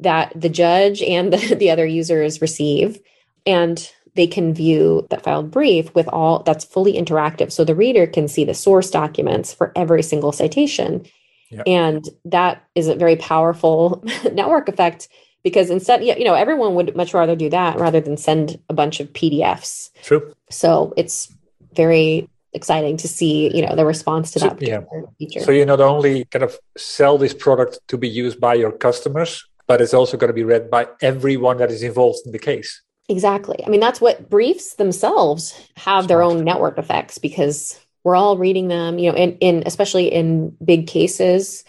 [0.00, 2.98] that the judge and the, the other users receive.
[3.44, 7.52] And they can view that filed brief with all that's fully interactive.
[7.52, 11.06] So the reader can see the source documents for every single citation.
[11.50, 11.64] Yep.
[11.66, 15.08] And that is a very powerful network effect
[15.42, 19.00] because instead, you know, everyone would much rather do that rather than send a bunch
[19.00, 19.90] of PDFs.
[20.02, 20.32] True.
[20.50, 21.34] So it's
[21.72, 24.80] very exciting to see, you know, the response to that yeah.
[25.18, 25.40] feature.
[25.40, 29.44] So you not only kind of sell this product to be used by your customers,
[29.66, 32.82] but it's also going to be read by everyone that is involved in the case.
[33.10, 33.60] Exactly.
[33.66, 38.68] I mean, that's what briefs themselves have their own network effects because we're all reading
[38.68, 41.64] them, you know, in, in especially in big cases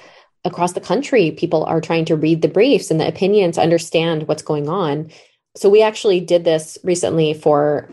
[0.45, 4.43] across the country, people are trying to read the briefs and the opinions, understand what's
[4.43, 5.09] going on.
[5.55, 7.89] So we actually did this recently for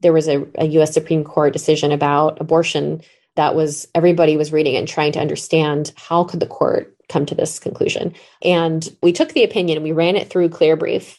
[0.00, 3.02] there was a, a US Supreme Court decision about abortion
[3.36, 7.36] that was everybody was reading and trying to understand how could the court come to
[7.36, 8.12] this conclusion.
[8.42, 11.16] And we took the opinion, we ran it through ClearBrief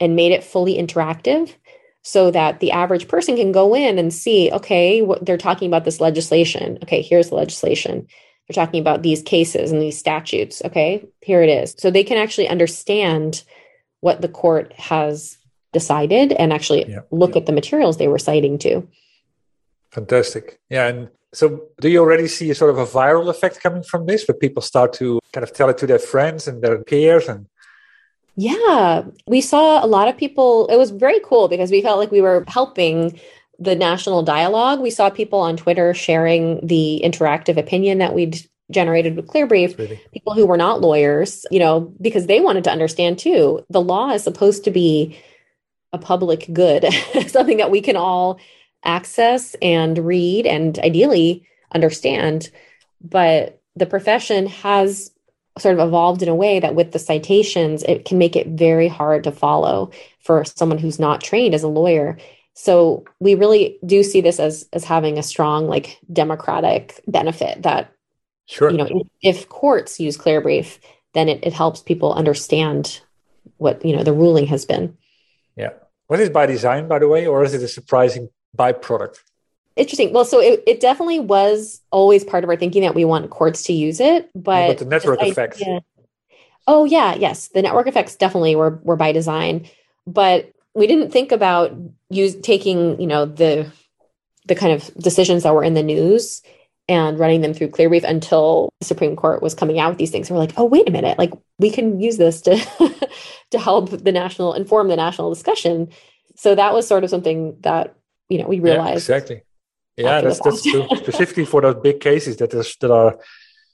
[0.00, 1.54] and made it fully interactive
[2.02, 5.84] so that the average person can go in and see okay what they're talking about
[5.84, 8.06] this legislation okay here's the legislation
[8.48, 12.18] they're talking about these cases and these statutes okay here it is so they can
[12.18, 13.44] actually understand
[14.00, 15.38] what the court has
[15.72, 17.00] decided and actually yeah.
[17.10, 18.86] look at the materials they were citing to.
[19.90, 20.60] Fantastic.
[20.68, 20.86] Yeah.
[20.86, 24.26] And so do you already see a sort of a viral effect coming from this
[24.28, 27.46] where people start to kind of tell it to their friends and their peers and
[28.36, 30.66] yeah, we saw a lot of people.
[30.68, 33.18] It was very cool because we felt like we were helping
[33.58, 34.80] the national dialogue.
[34.80, 38.40] We saw people on Twitter sharing the interactive opinion that we'd
[38.70, 40.00] generated with Clearbrief, really?
[40.12, 43.64] people who were not lawyers, you know, because they wanted to understand too.
[43.70, 45.18] The law is supposed to be
[45.92, 46.86] a public good,
[47.28, 48.40] something that we can all
[48.84, 52.50] access and read and ideally understand.
[53.00, 55.11] But the profession has
[55.58, 58.88] sort of evolved in a way that with the citations, it can make it very
[58.88, 62.18] hard to follow for someone who's not trained as a lawyer.
[62.54, 67.92] So we really do see this as as having a strong like democratic benefit that
[68.46, 68.70] Sure.
[68.70, 70.78] You know, if, if courts use Clearbrief
[71.14, 73.00] then it, it helps people understand
[73.58, 74.96] what you know the ruling has been.
[75.56, 75.70] Yeah.
[76.08, 79.18] Was it by design, by the way, or is it a surprising byproduct?
[79.76, 80.12] Interesting.
[80.12, 83.62] Well, so it, it definitely was always part of our thinking that we want courts
[83.64, 85.62] to use it, but, yeah, but the network effects.
[86.66, 89.66] oh yeah, yes, the network effects definitely were were by design,
[90.06, 91.74] but we didn't think about
[92.10, 93.70] use taking you know the
[94.46, 96.42] the kind of decisions that were in the news
[96.88, 100.30] and running them through Clearbrief until the Supreme Court was coming out with these things.
[100.30, 102.56] we're like, oh, wait a minute, like we can use this to
[103.50, 105.88] to help the national inform the national discussion.
[106.36, 107.94] So that was sort of something that
[108.28, 109.42] you know we realized yeah, exactly.
[109.96, 110.86] Yeah, that's that's true.
[110.96, 113.18] Specifically for those big cases that is, that are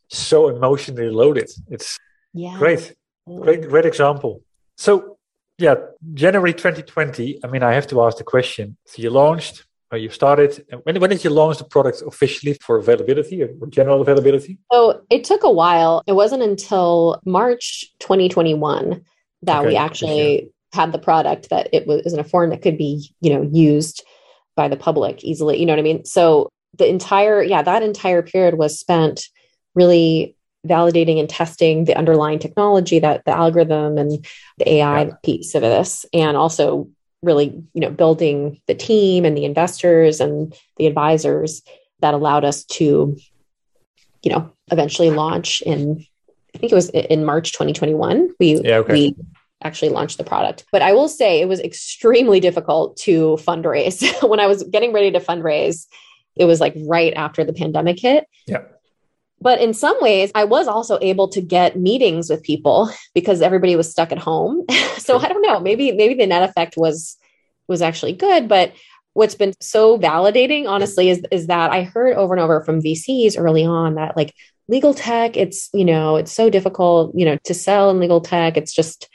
[0.08, 1.50] so emotionally loaded.
[1.68, 1.98] It's
[2.34, 2.56] yeah.
[2.58, 2.94] great,
[3.26, 4.42] great, great example.
[4.76, 5.18] So
[5.58, 5.74] yeah,
[6.14, 7.40] January 2020.
[7.44, 8.76] I mean, I have to ask the question.
[8.86, 12.76] So you launched uh, you started when, when did you launch the product officially for
[12.76, 19.02] availability or general availability so it took a while it wasn't until march 2021
[19.42, 22.76] that okay, we actually had the product that it was in a form that could
[22.76, 24.04] be you know used
[24.58, 28.22] by the public easily you know what i mean so the entire yeah that entire
[28.22, 29.28] period was spent
[29.76, 30.34] really
[30.66, 34.26] validating and testing the underlying technology that the algorithm and
[34.58, 35.12] the ai yeah.
[35.22, 36.88] piece of this and also
[37.22, 41.62] really you know building the team and the investors and the advisors
[42.00, 43.16] that allowed us to
[44.24, 46.04] you know eventually launch in
[46.52, 48.92] i think it was in march 2021 we yeah, okay.
[48.92, 49.16] we
[49.62, 50.64] actually launched the product.
[50.70, 54.02] But i will say it was extremely difficult to fundraise.
[54.28, 55.86] When i was getting ready to fundraise
[56.38, 58.26] it was like right after the pandemic hit.
[58.46, 58.62] Yeah.
[59.40, 63.76] But in some ways, I was also able to get meetings with people because everybody
[63.76, 64.64] was stuck at home.
[64.98, 67.16] so I don't know, maybe maybe the net effect was
[67.68, 68.72] was actually good, but
[69.12, 73.38] what's been so validating honestly is is that I heard over and over from VCs
[73.38, 74.34] early on that like
[74.68, 78.56] legal tech it's, you know, it's so difficult, you know, to sell in legal tech.
[78.56, 79.08] It's just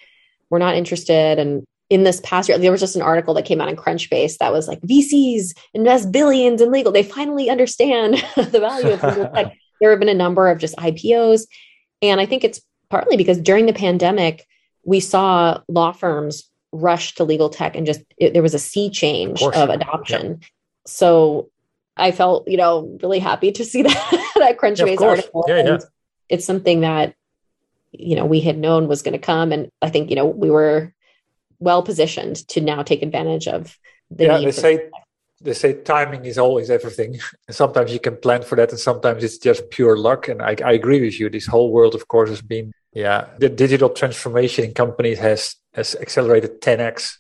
[0.50, 3.62] we're not interested and in this past year, there was just an article that came
[3.62, 6.92] out in Crunchbase that was like VCs invest billions in legal.
[6.92, 10.78] They finally understand the value of legal tech there have been a number of just
[10.78, 11.46] IPOs.
[12.02, 14.48] And I think it's partly because during the pandemic,
[14.86, 18.90] we saw law firms rush to legal tech and just it, there was a sea
[18.90, 20.40] change of, of adoption.
[20.40, 20.48] Yeah.
[20.88, 21.50] So
[21.98, 25.46] I felt, you know, really happy to see that that Crunchbase yeah, article.
[25.48, 25.78] Yeah, yeah.
[26.30, 27.14] It's something that
[27.94, 30.50] you know we had known was going to come, and I think you know we
[30.50, 30.94] were
[31.60, 33.78] well positioned to now take advantage of
[34.12, 34.26] the.
[34.26, 34.90] Yeah, they say
[35.42, 37.20] they say timing is always everything.
[37.50, 40.28] sometimes you can plan for that, and sometimes it's just pure luck.
[40.28, 41.30] And I, I agree with you.
[41.30, 43.28] This whole world, of course, has been yeah.
[43.40, 47.18] The digital transformation in companies has has accelerated 10x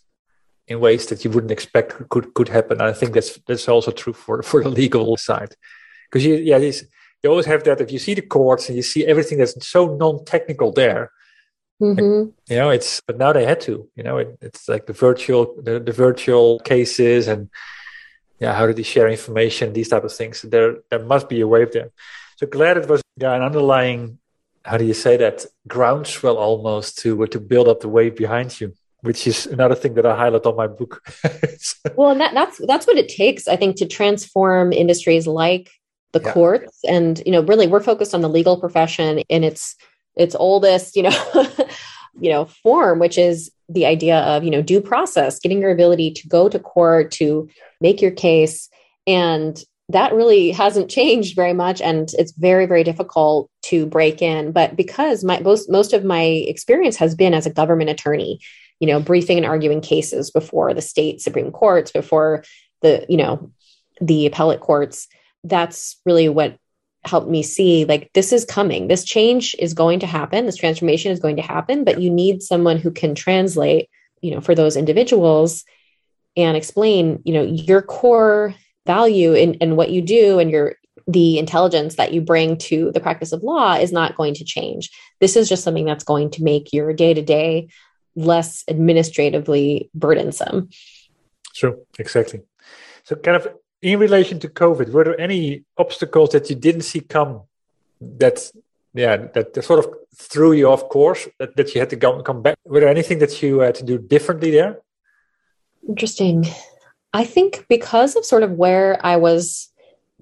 [0.67, 2.79] in ways that you wouldn't expect could could happen.
[2.79, 5.55] And I think that's that's also true for for the legal side,
[6.09, 6.85] because you yeah these,
[7.23, 9.95] you always have that if you see the courts and you see everything that's so
[9.95, 11.11] non-technical there.
[11.81, 12.29] Mm-hmm.
[12.51, 13.89] You know, it's but now they had to.
[13.95, 17.49] You know, it, it's like the virtual the, the virtual cases and
[18.39, 20.41] yeah, how do they share information, these type of things.
[20.41, 21.91] There, there must be a wave there.
[22.35, 24.19] So glad it was yeah, an underlying,
[24.65, 28.73] how do you say that, groundswell almost to to build up the wave behind you,
[29.01, 31.01] which is another thing that I highlight on my book.
[31.95, 35.71] well, and that, that's that's what it takes, I think, to transform industries like
[36.13, 36.31] the yeah.
[36.31, 39.75] courts, and you know, really, we're focused on the legal profession in its
[40.15, 41.25] its oldest, you know.
[42.19, 46.11] you know form which is the idea of you know due process getting your ability
[46.11, 47.49] to go to court to
[47.81, 48.69] make your case
[49.07, 54.51] and that really hasn't changed very much and it's very very difficult to break in
[54.51, 58.39] but because my most most of my experience has been as a government attorney
[58.79, 62.43] you know briefing and arguing cases before the state supreme courts before
[62.81, 63.51] the you know
[64.01, 65.07] the appellate courts
[65.43, 66.57] that's really what
[67.05, 68.87] helped me see like this is coming.
[68.87, 70.45] This change is going to happen.
[70.45, 73.89] This transformation is going to happen, but you need someone who can translate,
[74.21, 75.65] you know, for those individuals
[76.37, 80.75] and explain, you know, your core value in, in what you do and your
[81.05, 84.89] the intelligence that you bring to the practice of law is not going to change.
[85.19, 87.67] This is just something that's going to make your day to day
[88.15, 90.69] less administratively burdensome.
[91.53, 92.41] Sure, exactly.
[93.03, 93.47] So, kind of
[93.83, 97.41] in relation to COVID, were there any obstacles that you didn't see come
[97.99, 98.49] that,
[98.93, 102.41] yeah, that sort of threw you off course that, that you had to go, come
[102.41, 102.57] back?
[102.65, 104.79] Were there anything that you had to do differently there?
[105.87, 106.45] Interesting.
[107.13, 109.69] I think because of sort of where I was,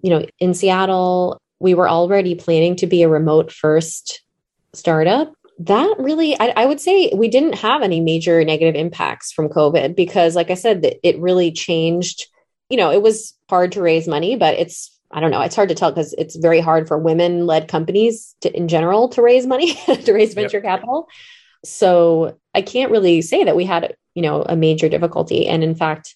[0.01, 4.23] you know, in Seattle, we were already planning to be a remote first
[4.73, 9.49] startup that really I, I, would say we didn't have any major negative impacts from
[9.49, 12.27] covid because like i said it really changed
[12.69, 15.67] you know it was hard to raise money but it's i don't know it's hard
[15.67, 19.45] to tell because it's very hard for women led companies to in general to raise
[19.45, 19.73] money
[20.05, 20.63] to raise venture yep.
[20.63, 21.09] capital
[21.65, 25.75] so i can't really say that we had you know a major difficulty and in
[25.75, 26.15] fact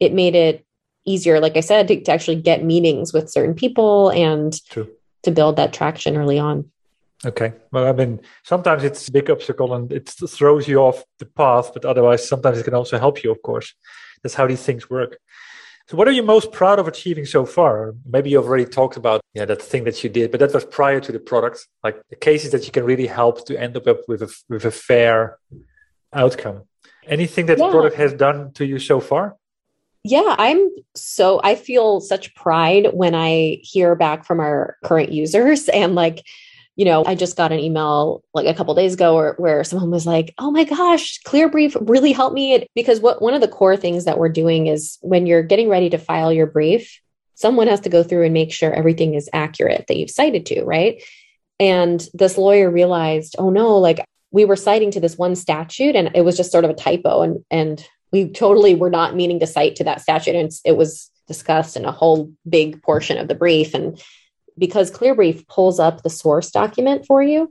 [0.00, 0.64] it made it
[1.04, 4.88] easier like i said to, to actually get meetings with certain people and True.
[5.22, 6.70] to build that traction early on
[7.26, 7.54] Okay.
[7.72, 11.70] Well, I mean, sometimes it's a big obstacle and it throws you off the path,
[11.72, 13.72] but otherwise, sometimes it can also help you, of course.
[14.22, 15.16] That's how these things work.
[15.86, 17.94] So, what are you most proud of achieving so far?
[18.06, 21.00] Maybe you've already talked about yeah that thing that you did, but that was prior
[21.00, 24.22] to the product, like the cases that you can really help to end up with
[24.22, 25.38] a with a fair
[26.12, 26.62] outcome.
[27.06, 27.66] Anything that yeah.
[27.66, 29.36] the product has done to you so far?
[30.04, 35.68] Yeah, I'm so I feel such pride when I hear back from our current users
[35.80, 36.24] and like
[36.76, 39.90] you know, I just got an email like a couple days ago where, where someone
[39.90, 43.76] was like, "Oh my gosh, Clearbrief really helped me." Because what one of the core
[43.76, 47.00] things that we're doing is when you're getting ready to file your brief,
[47.34, 50.64] someone has to go through and make sure everything is accurate that you've cited to,
[50.64, 51.02] right?
[51.60, 54.04] And this lawyer realized, "Oh no, like
[54.34, 57.22] we were citing to this one statute and it was just sort of a typo
[57.22, 61.10] and and we totally were not meaning to cite to that statute and it was
[61.28, 64.02] discussed in a whole big portion of the brief and
[64.58, 67.50] because Clearbrief pulls up the source document for you,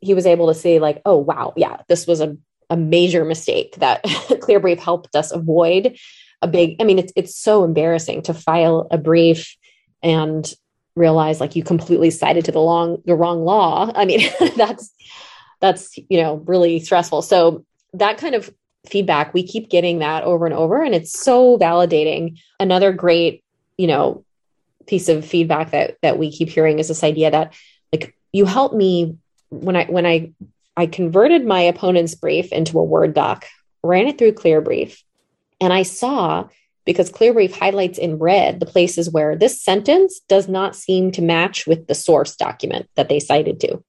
[0.00, 2.36] he was able to see, like, oh, wow, yeah, this was a,
[2.70, 5.98] a major mistake that Clearbrief helped us avoid
[6.42, 9.56] a big, I mean, it's, it's so embarrassing to file a brief
[10.02, 10.52] and
[10.94, 13.90] realize like you completely cited to the long, the wrong law.
[13.96, 14.92] I mean, that's,
[15.60, 17.22] that's, you know, really stressful.
[17.22, 17.64] So
[17.94, 18.52] that kind of
[18.86, 22.38] feedback, we keep getting that over and over, and it's so validating.
[22.60, 23.42] Another great,
[23.78, 24.24] you know,
[24.86, 27.54] piece of feedback that that we keep hearing is this idea that
[27.92, 29.16] like you help me
[29.50, 30.32] when I when I
[30.76, 33.46] I converted my opponent's brief into a Word doc,
[33.82, 35.02] ran it through Clearbrief,
[35.60, 36.48] and I saw
[36.84, 41.66] because Clearbrief highlights in red the places where this sentence does not seem to match
[41.66, 43.82] with the source document that they cited to.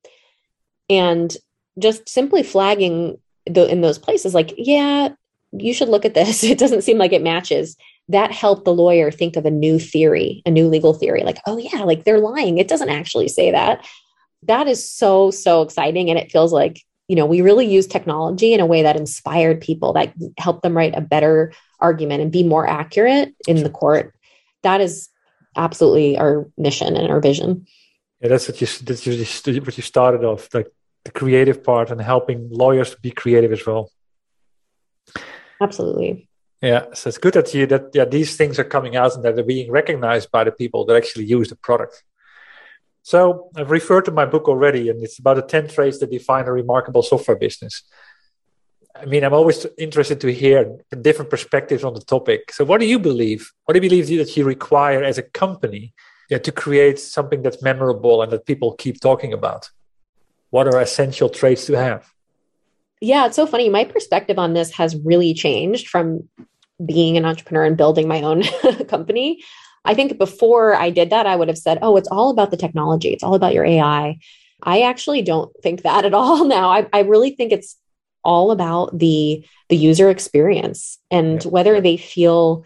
[0.90, 1.36] And
[1.78, 5.10] just simply flagging the, in those places, like, yeah,
[5.52, 6.44] you should look at this.
[6.56, 7.76] It doesn't seem like it matches
[8.10, 11.24] that helped the lawyer think of a new theory, a new legal theory.
[11.24, 12.58] Like, oh, yeah, like they're lying.
[12.58, 13.86] It doesn't actually say that.
[14.44, 16.10] That is so, so exciting.
[16.10, 19.62] And it feels like, you know, we really use technology in a way that inspired
[19.62, 24.14] people, that helped them write a better argument and be more accurate in the court.
[24.64, 25.10] That is
[25.56, 27.66] absolutely our mission and our vision.
[28.22, 30.68] Yeah, that's what you, that's what you started off, like
[31.04, 33.92] the creative part and helping lawyers be creative as well.
[35.62, 36.28] Absolutely.
[36.66, 39.36] Yeah, so it's good that you that yeah these things are coming out and that
[39.36, 42.04] they're being recognized by the people that actually use the product.
[43.04, 46.46] So I've referred to my book already, and it's about the ten traits that define
[46.46, 47.84] a remarkable software business.
[48.96, 52.52] I mean, I'm always interested to hear different perspectives on the topic.
[52.52, 53.54] So, what do you believe?
[53.66, 55.94] What do you believe that you require as a company
[56.32, 59.70] yeah, to create something that's memorable and that people keep talking about?
[60.50, 62.16] What are essential traits to have?
[63.02, 63.70] yeah, it's so funny.
[63.70, 66.28] My perspective on this has really changed from
[66.84, 68.44] being an entrepreneur and building my own
[68.88, 69.44] company.
[69.84, 72.58] I think before I did that, I would have said, oh, it's all about the
[72.58, 74.18] technology, it's all about your AI.
[74.64, 76.70] I actually don't think that at all now.
[76.70, 77.78] I, I really think it's
[78.24, 81.52] all about the the user experience and yeah.
[81.52, 82.66] whether they feel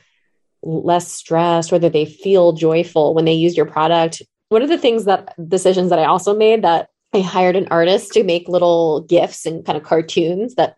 [0.63, 4.21] less stressed, whether they feel joyful when they use your product.
[4.49, 8.13] One of the things that decisions that I also made that I hired an artist
[8.13, 10.77] to make little gifs and kind of cartoons that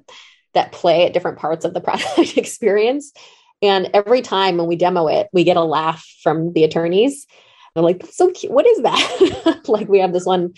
[0.53, 3.13] that play at different parts of the product experience.
[3.61, 7.27] And every time when we demo it, we get a laugh from the attorneys.
[7.73, 8.51] They're like, so cute.
[8.51, 9.61] What is that?
[9.67, 10.53] like we have this one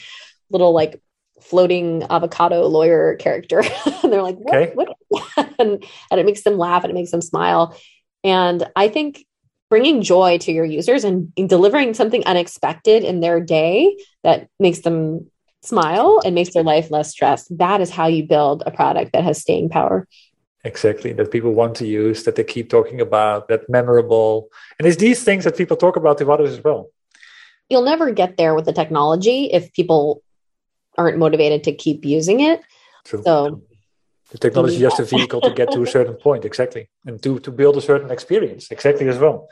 [0.50, 1.02] little like
[1.42, 3.60] floating avocado lawyer character.
[4.04, 4.74] and they're like, what, okay.
[4.74, 4.96] what?
[5.60, 7.78] and, and it makes them laugh and it makes them smile.
[8.24, 9.26] And I think
[9.70, 15.30] bringing joy to your users and delivering something unexpected in their day that makes them
[15.64, 17.58] smile and makes their life less stressed.
[17.58, 20.08] That is how you build a product that has staying power.
[20.66, 24.50] Exactly, that people want to use, that they keep talking about, that memorable.
[24.80, 26.90] And it's these things that people talk about to others as well.
[27.70, 30.22] You'll never get there with the technology if people
[30.98, 32.62] aren't motivated to keep using it.
[33.04, 33.24] True.
[33.24, 33.62] So
[34.32, 37.40] the technology is just a vehicle to get to a certain point, exactly, and to
[37.40, 39.50] to build a certain experience, exactly as well.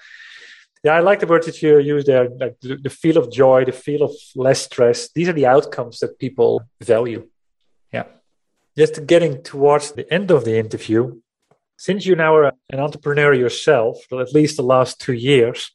[0.83, 3.65] Yeah, I like the words that you use there, like the, the feel of joy,
[3.65, 5.09] the feel of less stress.
[5.13, 7.27] These are the outcomes that people value.
[7.93, 8.05] Yeah.
[8.75, 11.21] Just getting towards the end of the interview,
[11.77, 15.71] since you now are an entrepreneur yourself, for at least the last two years,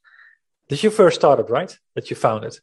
[0.68, 1.78] did you your first startup, right?
[1.94, 2.59] That you founded.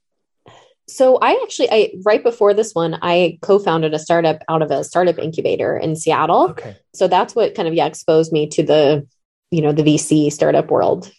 [0.90, 4.84] So I actually, I right before this one, I co-founded a startup out of a
[4.84, 6.50] startup incubator in Seattle.
[6.50, 6.76] Okay.
[6.94, 9.08] So that's what kind of yeah exposed me to the,
[9.50, 11.10] you know, the VC startup world.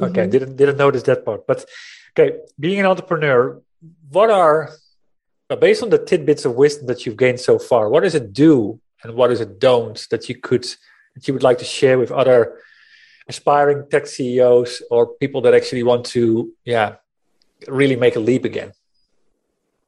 [0.00, 0.30] Okay, mm-hmm.
[0.30, 1.46] didn't didn't notice that part.
[1.46, 1.64] But
[2.12, 3.60] okay, being an entrepreneur,
[4.10, 4.70] what are
[5.56, 8.80] based on the tidbits of wisdom that you've gained so far, what does it do
[9.02, 10.64] and what does it don't that you could
[11.14, 12.58] that you would like to share with other
[13.28, 16.96] aspiring tech CEOs or people that actually want to, yeah,
[17.66, 18.72] really make a leap again?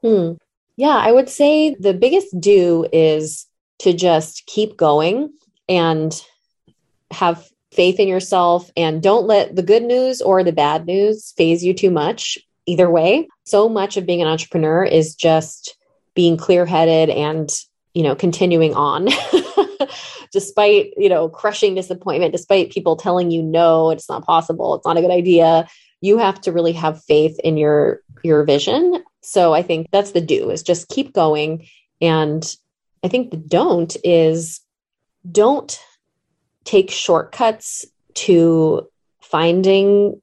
[0.02, 0.32] Hmm.
[0.76, 3.46] Yeah, I would say the biggest do is
[3.80, 5.32] to just keep going
[5.68, 6.12] and
[7.10, 11.64] have faith in yourself and don't let the good news or the bad news phase
[11.64, 12.38] you too much.
[12.66, 15.76] Either way so much of being an entrepreneur is just
[16.14, 17.50] being clear-headed and
[17.94, 19.08] you know continuing on
[20.32, 24.74] despite you know crushing disappointment despite people telling you no it's not possible.
[24.74, 25.66] It's not a good idea.
[26.00, 29.02] You have to really have faith in your your vision.
[29.22, 31.66] So i think that's the do is just keep going.
[32.00, 32.44] And
[33.02, 34.60] i think the don't is
[35.30, 35.78] don't
[36.64, 37.84] take shortcuts
[38.14, 38.88] to
[39.20, 40.20] finding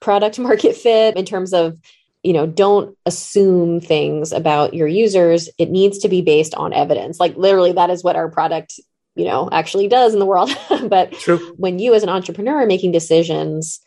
[0.00, 1.78] product market fit in terms of
[2.22, 5.48] you know don't assume things about your users.
[5.58, 7.18] It needs to be based on evidence.
[7.18, 8.78] Like literally that is what our product
[9.14, 10.50] you know actually does in the world.
[10.88, 11.54] But True.
[11.56, 13.80] when you as an entrepreneur are making decisions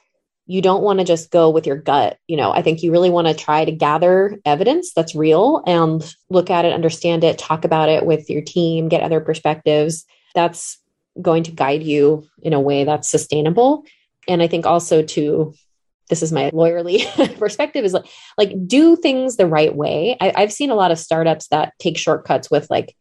[0.47, 2.19] you don't want to just go with your gut.
[2.27, 6.03] You know i think you really want to try to gather evidence that's real and
[6.29, 10.05] look at it understand it talk about it with your team get other perspectives.
[10.35, 10.77] That's
[11.21, 13.85] going to guide you in a way that's sustainable.
[14.27, 15.53] And I think also to
[16.09, 17.03] this is my lawyerly
[17.39, 18.05] perspective is like
[18.37, 20.17] like do things the right way.
[20.21, 22.95] I, I've seen a lot of startups that take shortcuts with like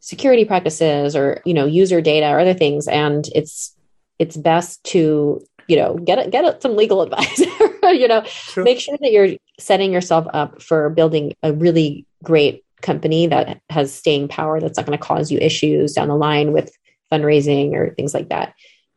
[0.00, 3.74] security practices or you know user data or other things, and it's
[4.18, 7.40] it's best to you know get get some legal advice.
[7.82, 8.64] you know, sure.
[8.64, 13.92] make sure that you're setting yourself up for building a really great company that has
[13.92, 16.76] staying power that's not going to cause you issues down the line with
[17.12, 18.54] fundraising or things like that.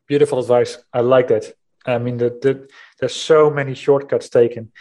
[0.08, 0.78] Beautiful advice.
[0.94, 1.54] I like that.
[1.86, 2.68] I mean, the, the,
[3.00, 4.72] there's so many shortcuts taken,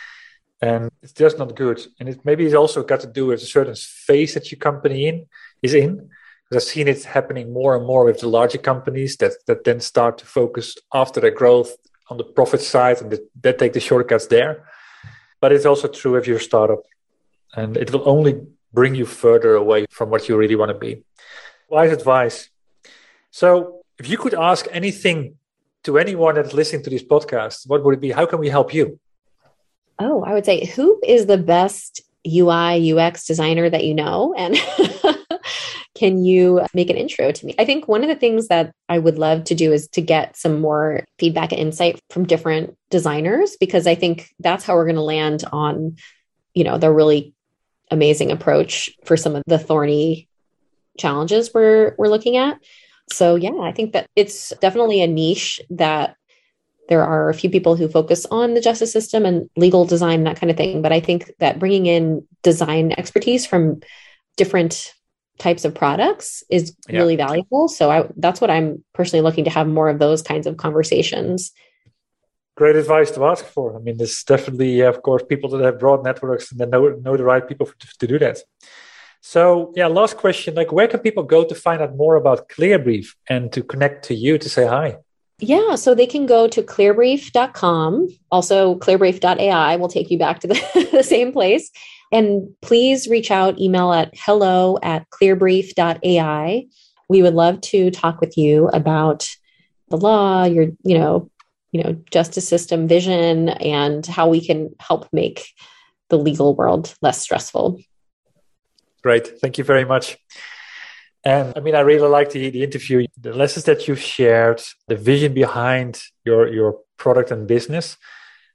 [0.60, 1.80] and it's just not good.
[2.00, 5.06] And it maybe it's also got to do with a certain phase that your company
[5.06, 5.26] in
[5.62, 6.08] is in.
[6.48, 9.80] Because I've seen it happening more and more with the larger companies that that then
[9.80, 11.76] start to focus after their growth
[12.08, 14.64] on the profit side and they take the shortcuts there.
[15.40, 16.82] But it's also true if you're a startup,
[17.54, 18.40] and it will only
[18.72, 21.04] bring you further away from what you really want to be.
[21.68, 22.48] Wise advice.
[23.36, 25.34] So, if you could ask anything
[25.84, 28.10] to anyone that's listening to this podcast, what would it be?
[28.10, 28.98] How can we help you?
[29.98, 34.32] Oh, I would say, who is the best UI UX designer that you know?
[34.38, 34.56] And
[35.94, 37.54] can you make an intro to me?
[37.58, 40.34] I think one of the things that I would love to do is to get
[40.34, 44.96] some more feedback and insight from different designers because I think that's how we're going
[44.96, 45.98] to land on,
[46.54, 47.34] you know, the really
[47.90, 50.26] amazing approach for some of the thorny
[50.96, 52.58] challenges we're we're looking at.
[53.10, 56.16] So, yeah, I think that it's definitely a niche that
[56.88, 60.38] there are a few people who focus on the justice system and legal design, that
[60.38, 60.82] kind of thing.
[60.82, 63.80] But I think that bringing in design expertise from
[64.36, 64.92] different
[65.38, 66.98] types of products is yeah.
[66.98, 67.68] really valuable.
[67.68, 71.52] So I, that's what I'm personally looking to have more of those kinds of conversations.
[72.56, 73.76] Great advice to ask for.
[73.76, 77.16] I mean, there's definitely, of course, people that have broad networks and they know, know
[77.16, 78.38] the right people for, to do that.
[79.28, 83.08] So, yeah, last question like, where can people go to find out more about Clearbrief
[83.28, 84.98] and to connect to you to say hi?
[85.40, 88.08] Yeah, so they can go to clearbrief.com.
[88.30, 91.72] Also, clearbrief.ai will take you back to the, the same place.
[92.12, 96.66] And please reach out, email at hello at clearbrief.ai.
[97.08, 99.28] We would love to talk with you about
[99.88, 101.32] the law, your, you know,
[101.72, 105.48] you know, justice system vision and how we can help make
[106.10, 107.80] the legal world less stressful.
[109.06, 109.38] Great.
[109.38, 110.18] Thank you very much.
[111.22, 114.96] And I mean, I really like the, the interview, the lessons that you've shared, the
[114.96, 117.96] vision behind your, your product and business.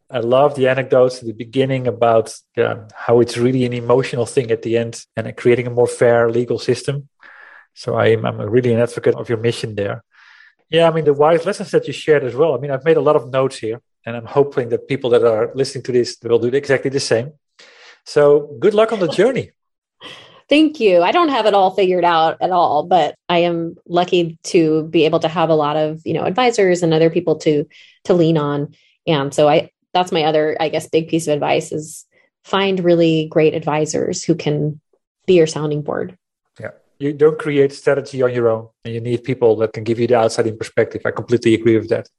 [0.10, 4.52] I love the anecdotes at the beginning about uh, how it's really an emotional thing
[4.52, 7.08] at the end and creating a more fair legal system.
[7.74, 10.04] So I'm, I'm really an advocate of your mission there.
[10.70, 12.56] Yeah, I mean, the wise lessons that you shared as well.
[12.56, 15.24] I mean, I've made a lot of notes here, and I'm hoping that people that
[15.24, 17.32] are listening to this will do exactly the same.
[18.04, 19.52] So good luck on the journey.
[20.52, 21.02] Thank you.
[21.02, 25.06] I don't have it all figured out at all, but I am lucky to be
[25.06, 27.66] able to have a lot of, you know, advisors and other people to
[28.04, 28.76] to lean on.
[29.08, 32.06] And so I that's my other, I guess, big piece of advice is
[32.44, 34.82] find really great advisors who can
[35.26, 36.18] be your sounding board.
[36.60, 36.72] Yeah.
[37.00, 40.08] You don't create strategy on your own and you need people that can give you
[40.08, 41.04] the outside in perspective.
[41.06, 42.10] I completely agree with that.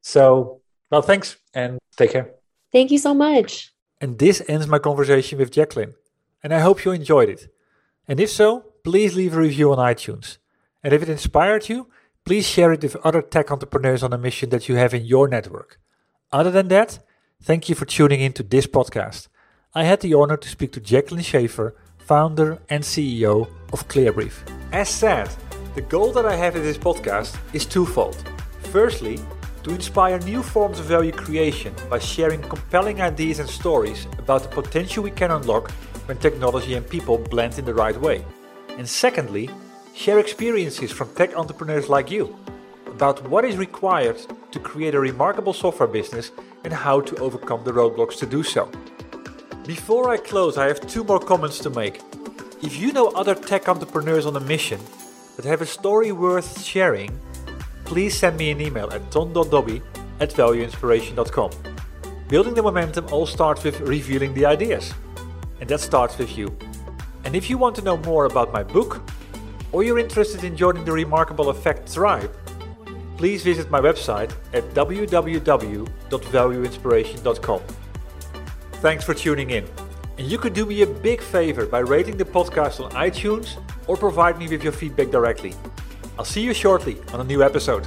[0.00, 2.30] So, well, thanks and take care.
[2.72, 3.70] Thank you so much.
[4.00, 5.92] And this ends my conversation with Jacqueline.
[6.44, 7.50] And I hope you enjoyed it.
[8.06, 10.36] And if so, please leave a review on iTunes.
[10.82, 11.88] And if it inspired you,
[12.26, 15.26] please share it with other tech entrepreneurs on a mission that you have in your
[15.26, 15.80] network.
[16.30, 16.98] Other than that,
[17.42, 19.28] thank you for tuning in to this podcast.
[19.74, 24.34] I had the honor to speak to Jacqueline Schafer, founder and CEO of Clearbrief.
[24.70, 25.30] As said,
[25.74, 28.22] the goal that I have in this podcast is twofold.
[28.64, 29.18] Firstly,
[29.62, 34.48] to inspire new forms of value creation by sharing compelling ideas and stories about the
[34.48, 35.72] potential we can unlock
[36.06, 38.24] when technology and people blend in the right way.
[38.78, 39.50] And secondly,
[39.94, 42.36] share experiences from tech entrepreneurs like you
[42.86, 44.18] about what is required
[44.52, 46.30] to create a remarkable software business
[46.64, 48.70] and how to overcome the roadblocks to do so.
[49.66, 52.00] Before I close, I have two more comments to make.
[52.62, 54.80] If you know other tech entrepreneurs on a mission
[55.36, 57.18] that have a story worth sharing,
[57.84, 59.82] please send me an email at ton.dobbe
[60.20, 61.50] at valueinspiration.com.
[62.28, 64.94] Building the momentum all starts with revealing the ideas,
[65.64, 66.54] and that starts with you.
[67.24, 69.00] And if you want to know more about my book,
[69.72, 72.30] or you're interested in joining the Remarkable Effect tribe,
[73.16, 77.62] please visit my website at www.valueinspiration.com.
[78.72, 79.66] Thanks for tuning in.
[80.18, 83.96] And you could do me a big favor by rating the podcast on iTunes or
[83.96, 85.54] provide me with your feedback directly.
[86.18, 87.86] I'll see you shortly on a new episode.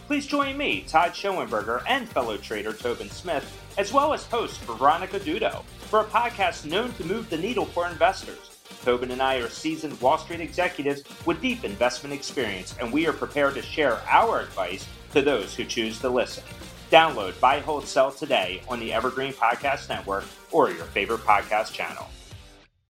[0.11, 5.21] Please join me, Todd Schoenberger, and fellow trader Tobin Smith, as well as host Veronica
[5.21, 8.59] Dudo, for a podcast known to move the needle for investors.
[8.83, 13.13] Tobin and I are seasoned Wall Street executives with deep investment experience, and we are
[13.13, 16.43] prepared to share our advice to those who choose to listen.
[16.91, 22.09] Download Buy, Hold, Sell today on the Evergreen Podcast Network or your favorite podcast channel.